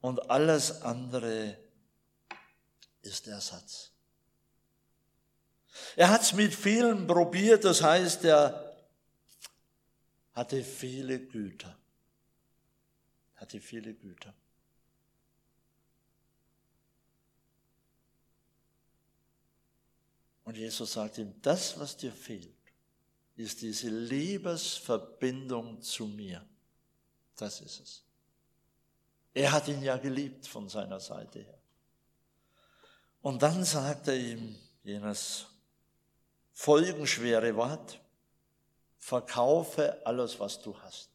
Und 0.00 0.30
alles 0.30 0.82
andere 0.82 1.58
ist 3.02 3.26
Ersatz. 3.26 3.92
Er 5.96 6.10
hat 6.10 6.22
es 6.22 6.32
mit 6.32 6.54
vielen 6.54 7.06
probiert, 7.06 7.64
das 7.64 7.82
heißt, 7.82 8.24
er 8.24 8.76
hatte 10.32 10.62
viele 10.62 11.20
Güter. 11.20 11.76
Hatte 13.36 13.60
viele 13.60 13.94
Güter. 13.94 14.34
Und 20.44 20.56
Jesus 20.56 20.92
sagt 20.92 21.18
ihm, 21.18 21.34
das, 21.42 21.78
was 21.80 21.96
dir 21.96 22.12
fehlt, 22.12 22.54
ist 23.34 23.62
diese 23.62 23.88
Liebesverbindung 23.88 25.82
zu 25.82 26.06
mir. 26.06 26.46
Das 27.34 27.60
ist 27.60 27.80
es. 27.80 28.04
Er 29.34 29.52
hat 29.52 29.68
ihn 29.68 29.82
ja 29.82 29.96
geliebt 29.96 30.46
von 30.46 30.68
seiner 30.68 31.00
Seite 31.00 31.40
her. 31.40 31.58
Und 33.22 33.42
dann 33.42 33.64
sagt 33.64 34.08
er 34.08 34.16
ihm 34.16 34.56
jenes 34.84 35.46
folgenschwere 36.56 37.54
Wort, 37.54 38.00
verkaufe 38.96 40.00
alles, 40.06 40.40
was 40.40 40.60
du 40.62 40.76
hast. 40.80 41.10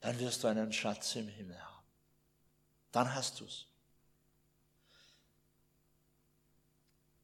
Dann 0.00 0.18
wirst 0.18 0.42
du 0.42 0.48
einen 0.48 0.72
Schatz 0.72 1.16
im 1.16 1.28
Himmel 1.28 1.60
haben. 1.62 1.84
Dann 2.92 3.14
hast 3.14 3.40
du's. 3.40 3.66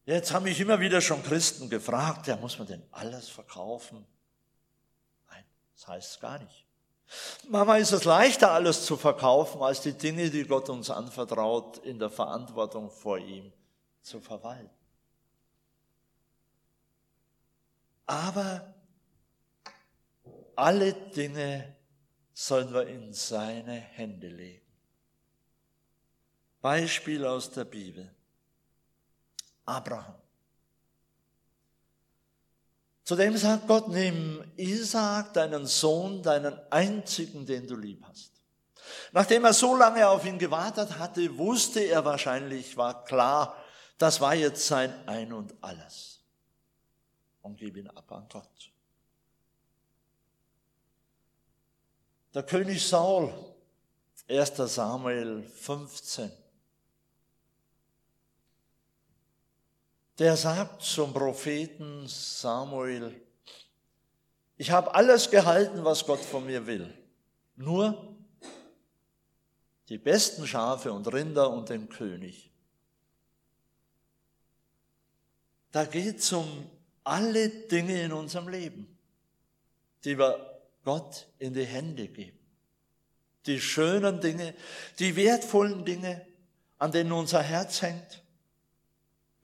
Jetzt 0.04 0.32
haben 0.32 0.42
mich 0.42 0.60
immer 0.60 0.78
wieder 0.80 1.00
schon 1.00 1.22
Christen 1.22 1.70
gefragt, 1.70 2.26
ja, 2.26 2.36
muss 2.36 2.58
man 2.58 2.66
denn 2.66 2.82
alles 2.90 3.30
verkaufen? 3.30 4.04
Nein, 5.30 5.44
das 5.74 5.88
heißt 5.88 6.20
gar 6.20 6.38
nicht. 6.40 6.66
Manchmal 7.48 7.80
ist 7.80 7.92
es 7.92 8.04
leichter, 8.04 8.50
alles 8.50 8.84
zu 8.84 8.98
verkaufen, 8.98 9.62
als 9.62 9.80
die 9.80 9.94
Dinge, 9.94 10.28
die 10.28 10.44
Gott 10.44 10.68
uns 10.68 10.90
anvertraut, 10.90 11.78
in 11.78 11.98
der 11.98 12.10
Verantwortung 12.10 12.90
vor 12.90 13.16
ihm 13.16 13.50
zu 14.02 14.20
verwalten. 14.20 14.81
Aber 18.12 18.74
alle 20.54 20.92
Dinge 20.92 21.76
sollen 22.34 22.70
wir 22.74 22.86
in 22.86 23.14
seine 23.14 23.72
Hände 23.72 24.28
legen. 24.28 24.66
Beispiel 26.60 27.24
aus 27.24 27.50
der 27.50 27.64
Bibel. 27.64 28.14
Abraham. 29.64 30.16
Zudem 33.04 33.34
sagt 33.38 33.66
Gott, 33.66 33.88
nimm 33.88 34.44
Isaak, 34.56 35.32
deinen 35.32 35.64
Sohn, 35.64 36.22
deinen 36.22 36.60
einzigen, 36.70 37.46
den 37.46 37.66
du 37.66 37.76
lieb 37.76 38.04
hast. 38.06 38.32
Nachdem 39.12 39.46
er 39.46 39.54
so 39.54 39.74
lange 39.74 40.06
auf 40.06 40.26
ihn 40.26 40.38
gewartet 40.38 40.98
hatte, 40.98 41.38
wusste 41.38 41.80
er 41.80 42.04
wahrscheinlich, 42.04 42.76
war 42.76 43.04
klar, 43.06 43.56
das 43.96 44.20
war 44.20 44.34
jetzt 44.34 44.66
sein 44.66 44.92
Ein 45.08 45.32
und 45.32 45.54
alles. 45.62 46.11
Und 47.42 47.56
gib 47.56 47.76
ihn 47.76 47.88
ab 47.88 48.10
an 48.12 48.26
Gott. 48.28 48.70
Der 52.34 52.44
König 52.44 52.86
Saul, 52.86 53.32
1. 54.28 54.56
Samuel 54.56 55.42
15. 55.42 56.30
der 60.22 60.36
sagt 60.36 60.82
zum 60.82 61.12
Propheten 61.12 62.06
Samuel, 62.06 63.20
ich 64.56 64.70
habe 64.70 64.94
alles 64.94 65.30
gehalten, 65.30 65.84
was 65.84 66.06
Gott 66.06 66.20
von 66.20 66.46
mir 66.46 66.64
will. 66.64 66.94
Nur 67.56 68.16
die 69.88 69.98
besten 69.98 70.46
Schafe 70.46 70.92
und 70.92 71.12
Rinder 71.12 71.50
und 71.50 71.70
den 71.70 71.88
König. 71.88 72.52
Da 75.72 75.84
geht 75.86 76.18
es 76.18 76.32
um 76.32 76.70
alle 77.04 77.48
Dinge 77.48 78.02
in 78.02 78.12
unserem 78.12 78.48
Leben, 78.48 78.98
die 80.04 80.18
wir 80.18 80.60
Gott 80.84 81.28
in 81.38 81.54
die 81.54 81.64
Hände 81.64 82.08
geben. 82.08 82.38
Die 83.46 83.60
schönen 83.60 84.20
Dinge, 84.20 84.54
die 84.98 85.16
wertvollen 85.16 85.84
Dinge, 85.84 86.26
an 86.78 86.92
denen 86.92 87.12
unser 87.12 87.42
Herz 87.42 87.82
hängt. 87.82 88.22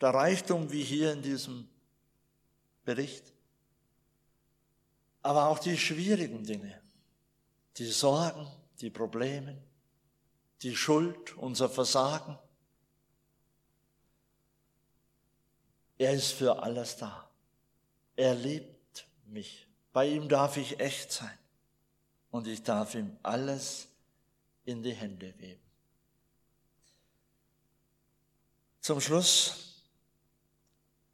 Der 0.00 0.10
Reichtum 0.10 0.70
wie 0.70 0.82
hier 0.82 1.12
in 1.12 1.22
diesem 1.22 1.68
Bericht. 2.84 3.32
Aber 5.22 5.48
auch 5.48 5.58
die 5.58 5.76
schwierigen 5.76 6.44
Dinge, 6.44 6.80
die 7.76 7.86
Sorgen, 7.86 8.46
die 8.80 8.90
Probleme, 8.90 9.60
die 10.62 10.76
Schuld, 10.76 11.36
unser 11.36 11.68
Versagen. 11.68 12.38
Er 15.98 16.12
ist 16.12 16.32
für 16.32 16.62
alles 16.62 16.96
da. 16.96 17.27
Er 18.18 18.35
liebt 18.35 19.07
mich. 19.26 19.68
Bei 19.92 20.09
ihm 20.09 20.28
darf 20.28 20.57
ich 20.57 20.81
echt 20.81 21.12
sein. 21.12 21.38
Und 22.33 22.48
ich 22.48 22.64
darf 22.64 22.96
ihm 22.96 23.16
alles 23.22 23.87
in 24.64 24.83
die 24.83 24.92
Hände 24.92 25.31
geben. 25.35 25.62
Zum 28.81 29.00
Schluss, 29.00 29.85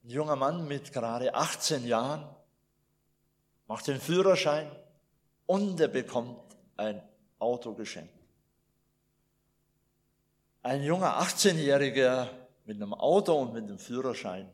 ein 0.02 0.08
junger 0.08 0.34
Mann 0.34 0.66
mit 0.66 0.94
gerade 0.94 1.34
18 1.34 1.86
Jahren 1.86 2.26
macht 3.66 3.86
den 3.86 4.00
Führerschein 4.00 4.74
und 5.44 5.78
er 5.80 5.88
bekommt 5.88 6.56
ein 6.78 7.02
Auto 7.38 7.74
geschenkt. 7.74 8.14
Ein 10.62 10.82
junger 10.82 11.20
18-Jähriger 11.20 12.30
mit 12.64 12.76
einem 12.76 12.94
Auto 12.94 13.34
und 13.34 13.52
mit 13.52 13.64
einem 13.64 13.78
Führerschein 13.78 14.50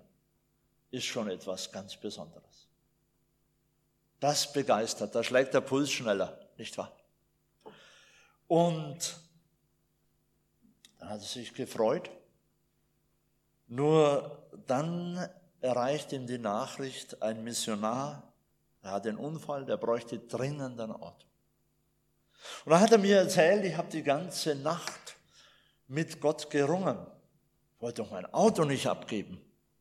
ist 0.90 1.04
schon 1.04 1.28
etwas 1.30 1.70
ganz 1.70 1.96
Besonderes. 1.96 2.68
Das 4.18 4.52
begeistert, 4.52 5.14
da 5.14 5.22
schlägt 5.22 5.54
der 5.54 5.62
Puls 5.62 5.90
schneller, 5.90 6.38
nicht 6.58 6.76
wahr? 6.76 6.92
Und 8.48 9.16
dann 10.98 11.08
hat 11.08 11.20
er 11.20 11.26
sich 11.26 11.54
gefreut. 11.54 12.10
Nur 13.68 14.48
dann 14.66 15.28
erreicht 15.60 16.12
ihm 16.12 16.26
die 16.26 16.38
Nachricht, 16.38 17.22
ein 17.22 17.44
Missionar, 17.44 18.30
er 18.82 18.92
hat 18.92 19.06
einen 19.06 19.18
Unfall, 19.18 19.64
der 19.64 19.76
bräuchte 19.76 20.18
dringend 20.18 20.80
ein 20.80 20.90
Auto. 20.90 21.26
Und 22.64 22.72
dann 22.72 22.80
hat 22.80 22.92
er 22.92 22.98
mir 22.98 23.18
erzählt, 23.18 23.64
ich 23.64 23.76
habe 23.76 23.90
die 23.90 24.02
ganze 24.02 24.54
Nacht 24.54 25.16
mit 25.86 26.20
Gott 26.20 26.50
gerungen. 26.50 26.98
Ich 27.76 27.82
wollte 27.82 28.02
doch 28.02 28.10
mein 28.10 28.26
Auto 28.32 28.64
nicht 28.64 28.86
abgeben. 28.86 29.40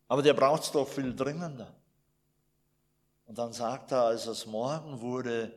Aber 0.09 0.21
der 0.21 0.33
braucht 0.33 0.63
es 0.63 0.71
doch 0.71 0.87
viel 0.87 1.15
dringender. 1.15 1.73
Und 3.27 3.37
dann 3.37 3.53
sagt 3.53 3.91
er, 3.91 4.05
als 4.05 4.25
es 4.25 4.47
morgen 4.47 4.99
wurde, 4.99 5.53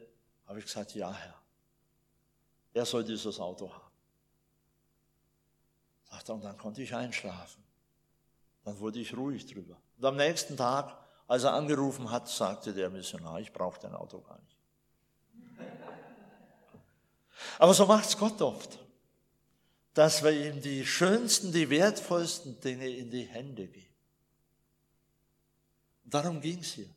habe 0.47 0.59
ich 0.59 0.67
gesagt, 0.67 0.95
ja 0.95 1.11
Herr, 1.11 1.35
er 2.75 2.85
soll 2.85 3.03
dieses 3.03 3.41
Auto 3.41 3.73
haben. 3.73 3.91
Sagt 6.11 6.29
er, 6.29 6.35
und 6.35 6.45
dann 6.45 6.59
konnte 6.59 6.83
ich 6.83 6.95
einschlafen. 6.95 7.65
Dann 8.65 8.79
wurde 8.79 9.01
ich 9.01 9.17
ruhig 9.17 9.47
drüber. 9.47 9.77
Und 9.97 10.05
am 10.05 10.17
nächsten 10.17 10.55
Tag, 10.55 10.99
als 11.27 11.45
er 11.45 11.55
angerufen 11.55 12.11
hat, 12.11 12.29
sagte 12.29 12.75
der 12.75 12.91
Missionar, 12.91 13.41
ich 13.41 13.53
brauche 13.53 13.81
dein 13.81 13.95
Auto 13.95 14.21
gar 14.21 14.39
nicht. 14.39 14.57
Aber 17.59 17.73
so 17.73 17.87
macht 17.87 18.07
es 18.07 18.19
Gott 18.19 18.41
oft, 18.43 18.79
dass 19.95 20.23
wir 20.23 20.31
ihm 20.31 20.61
die 20.61 20.85
schönsten, 20.85 21.53
die 21.53 21.71
wertvollsten 21.71 22.61
Dinge 22.61 22.89
in 22.89 23.11
die 23.11 23.25
Hände 23.25 23.67
geben. 23.67 23.92
Darum 26.13 26.43
ging 26.43 26.59
es 26.59 26.75
hier. 26.75 26.91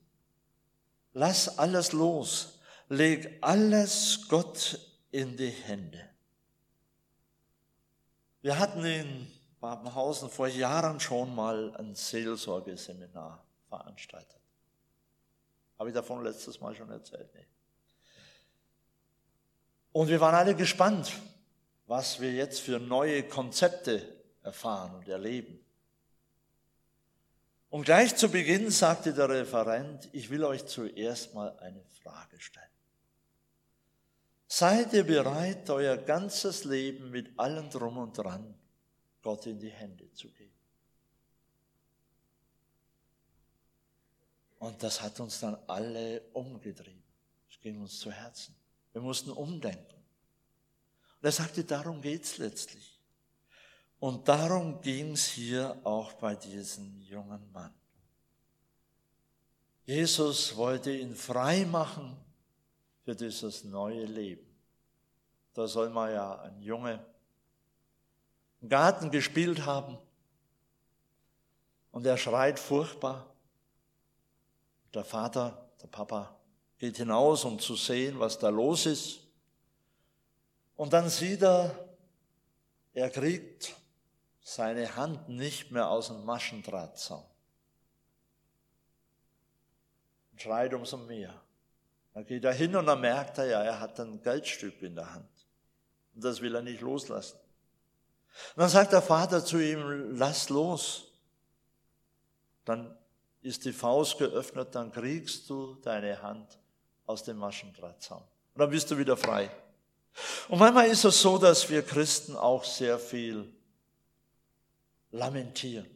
Lass 1.13 1.58
alles 1.58 1.93
los. 1.93 2.60
Leg 2.89 3.38
alles 3.41 4.28
Gott 4.28 4.78
in 5.10 5.38
die 5.38 5.49
Hände. 5.49 6.10
Wir 8.41 8.60
hatten 8.60 8.84
in 8.84 9.32
Babenhausen 9.62 10.30
vor 10.30 10.47
Jahren 10.47 10.99
schon 10.99 11.34
mal 11.34 11.73
ein 11.78 11.95
Seelsorgeseminar 11.95 13.43
veranstaltet. 13.69 14.41
Habe 15.80 15.89
ich 15.89 15.95
davon 15.95 16.23
letztes 16.23 16.60
Mal 16.60 16.75
schon 16.75 16.89
erzählt? 16.91 17.34
Nee. 17.34 17.47
Und 19.93 20.10
wir 20.10 20.19
waren 20.19 20.36
alle 20.36 20.56
gespannt, 20.56 21.13
was 21.88 22.19
wir 22.19 22.34
jetzt 22.34 22.60
für 22.60 22.80
neue 22.80 23.23
Konzepte 23.23 24.23
erfahren 24.43 24.93
und 24.95 25.08
erleben. 25.08 25.64
Und 27.75 27.83
gleich 27.83 28.15
zu 28.15 28.29
Beginn 28.29 28.71
sagte 28.71 29.13
der 29.13 29.27
Referent, 29.27 30.07
ich 30.13 30.29
will 30.29 30.45
euch 30.45 30.65
zuerst 30.65 31.33
mal 31.33 31.59
eine 31.59 31.83
Frage 32.01 32.39
stellen. 32.39 32.71
Seid 34.47 34.93
ihr 34.93 35.03
bereit, 35.03 35.69
euer 35.69 35.97
ganzes 35.97 36.63
Leben 36.63 37.11
mit 37.11 37.38
allem 37.38 37.69
drum 37.69 37.97
und 37.97 38.17
dran 38.17 38.57
Gott 39.21 39.45
in 39.45 39.59
die 39.59 39.71
Hände 39.71 40.09
zu 40.13 40.31
geben? 40.31 40.55
Und 44.59 44.81
das 44.81 45.01
hat 45.01 45.19
uns 45.19 45.41
dann 45.41 45.57
alle 45.67 46.21
umgetrieben. 46.31 47.03
Es 47.49 47.59
ging 47.59 47.81
uns 47.81 47.99
zu 47.99 48.09
Herzen. 48.09 48.55
Wir 48.93 49.01
mussten 49.01 49.31
umdenken. 49.31 50.01
Und 51.17 51.25
er 51.25 51.33
sagte, 51.33 51.65
darum 51.65 52.01
geht's 52.01 52.38
letztlich. 52.38 52.94
Und 53.99 54.27
darum 54.27 54.81
ging 54.81 55.13
es 55.13 55.25
hier 55.25 55.79
auch 55.84 56.13
bei 56.13 56.36
diesem 56.36 56.99
jungen 57.01 57.51
Mann. 57.51 57.73
Jesus 59.86 60.55
wollte 60.55 60.91
ihn 60.91 61.15
frei 61.15 61.65
machen 61.65 62.17
für 63.03 63.15
dieses 63.15 63.63
neue 63.63 64.05
Leben. 64.05 64.45
Da 65.53 65.67
soll 65.67 65.89
man 65.89 66.12
ja 66.12 66.41
ein 66.41 66.62
Junge 66.62 67.05
im 68.62 68.69
Garten 68.69 69.12
gespielt 69.12 69.65
haben 69.65 69.97
und 71.91 72.05
er 72.05 72.17
schreit 72.17 72.60
furchtbar. 72.60 73.25
Der 74.93 75.05
Vater, 75.05 75.69
der 75.81 75.88
Papa 75.88 76.36
geht 76.77 76.97
hinaus, 76.97 77.45
um 77.45 77.60
zu 77.60 77.75
sehen, 77.75 78.19
was 78.19 78.39
da 78.39 78.49
los 78.49 78.86
ist. 78.86 79.19
Und 80.75 80.93
dann 80.93 81.10
sieht 81.10 81.41
er, 81.41 81.73
er 82.93 83.10
kriegt 83.10 83.75
seine 84.47 84.95
Hand 84.95 85.27
nicht 85.27 85.71
mehr 85.71 85.89
aus 85.89 86.08
dem 86.08 86.23
Maschendrahtzaun. 86.23 87.25
Und 90.31 90.41
schreit 90.41 90.71
umso 90.75 90.97
mehr. 90.97 91.34
Dann 92.13 92.27
geht 92.27 92.43
er 92.43 92.53
hin 92.53 92.75
und 92.75 92.86
dann 92.86 93.01
merkt 93.01 93.39
er 93.39 93.47
ja, 93.47 93.63
er 93.63 93.79
hat 93.79 93.99
ein 93.99 94.21
Geldstück 94.21 94.84
in 94.84 94.95
der 94.95 95.12
Hand. 95.12 95.27
Und 96.13 96.23
das 96.23 96.41
will 96.41 96.53
er 96.53 96.62
nicht 96.62 96.81
loslassen. 96.81 97.39
Und 98.55 98.62
dann 98.62 98.69
sagt 98.69 98.93
der 98.93 99.01
Vater 99.01 99.43
zu 99.43 99.58
ihm, 99.58 100.15
lass 100.15 100.49
los. 100.49 101.12
Dann 102.65 102.95
ist 103.41 103.65
die 103.65 103.73
Faust 103.73 104.19
geöffnet, 104.19 104.75
dann 104.75 104.91
kriegst 104.91 105.49
du 105.49 105.73
deine 105.81 106.21
Hand 106.21 106.60
aus 107.08 107.23
dem 107.23 107.38
Maschendrahtzaun. 107.38 108.21
Und 108.53 108.60
dann 108.60 108.69
bist 108.69 108.91
du 108.91 108.97
wieder 108.97 109.17
frei. 109.17 109.49
Und 110.49 110.60
manchmal 110.60 110.88
ist 110.88 111.03
es 111.03 111.19
so, 111.19 111.39
dass 111.39 111.67
wir 111.67 111.81
Christen 111.81 112.36
auch 112.36 112.63
sehr 112.63 112.99
viel 112.99 113.54
lamentieren, 115.15 115.89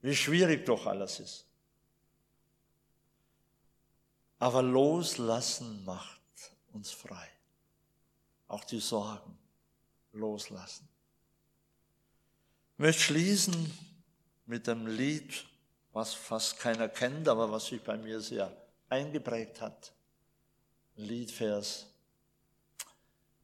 wie 0.00 0.14
schwierig 0.14 0.66
doch 0.66 0.86
alles 0.86 1.20
ist. 1.20 1.46
Aber 4.38 4.62
loslassen 4.62 5.84
macht 5.84 6.20
uns 6.72 6.90
frei. 6.90 7.28
Auch 8.46 8.64
die 8.64 8.80
Sorgen 8.80 9.36
loslassen. 10.12 10.88
Ich 12.74 12.78
möchte 12.78 13.02
schließen 13.02 13.72
mit 14.46 14.68
einem 14.68 14.86
Lied, 14.86 15.44
was 15.92 16.14
fast 16.14 16.58
keiner 16.58 16.88
kennt, 16.88 17.28
aber 17.28 17.50
was 17.50 17.66
sich 17.66 17.82
bei 17.82 17.96
mir 17.96 18.20
sehr 18.20 18.56
eingeprägt 18.88 19.60
hat. 19.60 19.92
Liedvers. 20.96 21.86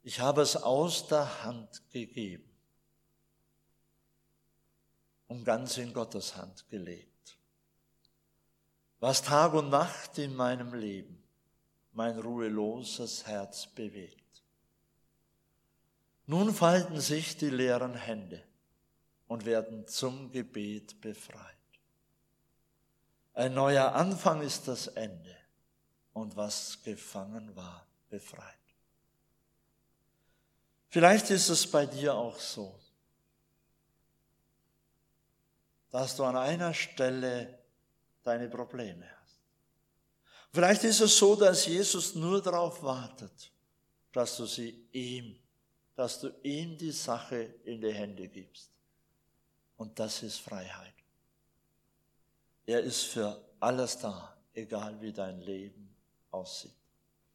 Ich 0.03 0.21
habe 0.21 0.43
es 0.43 0.57
aus 0.57 1.07
der 1.09 1.45
Hand 1.45 1.83
gegeben 1.91 2.54
und 5.29 5.45
ganz 5.45 5.77
in 5.79 5.93
Gottes 5.93 6.37
Hand 6.37 6.69
gelegt. 6.69 7.37
Was 9.01 9.23
Tag 9.23 9.55
und 9.55 9.71
Nacht 9.71 10.19
in 10.19 10.35
meinem 10.35 10.75
Leben 10.75 11.23
mein 11.93 12.19
ruheloses 12.19 13.27
Herz 13.27 13.67
bewegt. 13.67 14.21
Nun 16.27 16.55
falten 16.55 17.01
sich 17.01 17.37
die 17.37 17.51
leeren 17.51 17.95
Hände 17.95 18.43
und 19.29 19.45
werden 19.45 19.87
zum 19.87 20.31
Gebet 20.33 21.01
befreit. 21.01 21.55
Ein 23.35 23.55
neuer 23.55 23.93
Anfang 23.95 24.43
ist 24.43 24.69
das 24.69 24.87
Ende. 24.89 25.37
Und 26.13 26.37
was 26.37 26.81
gefangen 26.85 27.57
war, 27.57 27.85
befreit. 28.09 28.55
Vielleicht 30.89 31.31
ist 31.31 31.49
es 31.49 31.69
bei 31.69 31.87
dir 31.87 32.15
auch 32.15 32.39
so, 32.39 32.79
dass 35.95 36.17
du 36.17 36.25
an 36.25 36.35
einer 36.35 36.75
Stelle 36.75 37.57
deine 38.25 38.49
Probleme 38.49 39.07
hast. 39.21 39.39
Vielleicht 40.53 40.83
ist 40.83 41.01
es 41.01 41.17
so, 41.17 41.37
dass 41.37 41.67
Jesus 41.67 42.17
nur 42.17 42.43
darauf 42.43 42.83
wartet, 42.83 43.53
dass 44.11 44.37
du 44.37 44.45
sie 44.45 44.89
ihm, 44.91 45.39
dass 45.95 46.19
du 46.19 46.35
ihm 46.43 46.77
die 46.77 46.91
Sache 46.91 47.55
in 47.63 47.81
die 47.81 47.95
Hände 47.95 48.27
gibst. 48.27 48.71
Und 49.77 49.97
das 49.97 50.25
ist 50.25 50.39
Freiheit. 50.39 50.95
Er 52.67 52.81
ist 52.81 53.05
für 53.05 53.41
alles 53.61 53.97
da, 53.97 54.37
egal 54.53 55.01
wie 55.01 55.13
dein 55.13 55.43
Leben 55.43 55.95
aussieht. 56.33 56.75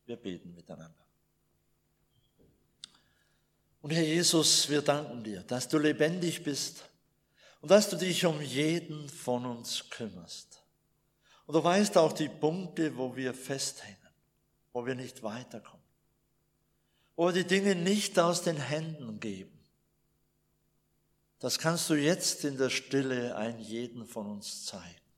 Wir 0.06 0.18
beten 0.18 0.54
miteinander. 0.54 1.06
Und 3.82 3.92
Herr 3.92 4.04
Jesus, 4.04 4.68
wir 4.68 4.82
danken 4.82 5.24
dir, 5.24 5.44
dass 5.44 5.66
du 5.70 5.78
lebendig 5.78 6.44
bist 6.44 6.89
und 7.62 7.72
dass 7.72 7.90
du 7.90 7.98
dich 7.98 8.26
um 8.26 8.42
jeden 8.42 9.10
von 9.10 9.46
uns 9.46 9.90
kümmerst. 9.90 10.64
Und 11.46 11.56
du 11.56 11.64
weißt 11.64 11.98
auch 11.98 12.14
die 12.14 12.30
Punkte, 12.30 12.96
wo 12.96 13.16
wir 13.16 13.34
festhängen, 13.34 13.98
wo 14.72 14.86
wir 14.86 14.96
nicht 14.96 15.24
weiterkommen, 15.24 15.86
wo 17.16 17.28
wir 17.28 17.34
die 17.34 17.48
Dinge 17.48 17.76
nicht 17.76 18.20
aus 18.20 18.44
den 18.44 18.58
Händen 18.58 19.20
geben. 19.20 19.58
Das 21.40 21.58
kannst 21.58 21.90
du 21.90 21.96
jetzt 21.96 22.44
in 22.44 22.58
der 22.58 22.70
Stille 22.70 23.36
ein 23.36 23.60
jeden 23.60 24.06
von 24.06 24.28
uns 24.28 24.66
zeigen. 24.66 25.09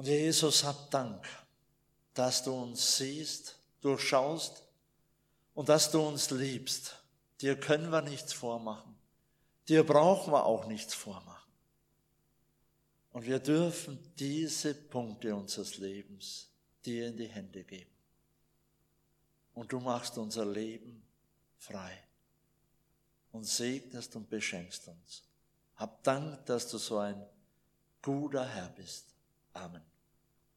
Und 0.00 0.06
Jesus, 0.06 0.64
hab 0.64 0.90
Dank, 0.90 1.28
dass 2.14 2.42
du 2.42 2.54
uns 2.54 2.96
siehst, 2.96 3.58
durchschaust 3.82 4.62
und 5.52 5.68
dass 5.68 5.90
du 5.90 6.00
uns 6.00 6.30
liebst. 6.30 6.96
Dir 7.42 7.60
können 7.60 7.90
wir 7.90 8.00
nichts 8.00 8.32
vormachen. 8.32 8.96
Dir 9.68 9.84
brauchen 9.84 10.32
wir 10.32 10.46
auch 10.46 10.64
nichts 10.64 10.94
vormachen. 10.94 11.52
Und 13.12 13.26
wir 13.26 13.40
dürfen 13.40 13.98
diese 14.18 14.72
Punkte 14.74 15.36
unseres 15.36 15.76
Lebens 15.76 16.48
dir 16.86 17.08
in 17.08 17.18
die 17.18 17.28
Hände 17.28 17.62
geben. 17.62 17.94
Und 19.52 19.70
du 19.70 19.80
machst 19.80 20.16
unser 20.16 20.46
Leben 20.46 21.02
frei 21.58 21.92
und 23.32 23.44
segnest 23.44 24.16
und 24.16 24.30
beschenkst 24.30 24.88
uns. 24.88 25.24
Hab 25.76 26.02
Dank, 26.04 26.46
dass 26.46 26.70
du 26.70 26.78
so 26.78 26.96
ein 26.96 27.22
guter 28.00 28.46
Herr 28.46 28.70
bist. 28.70 29.04
Amen. 29.52 29.89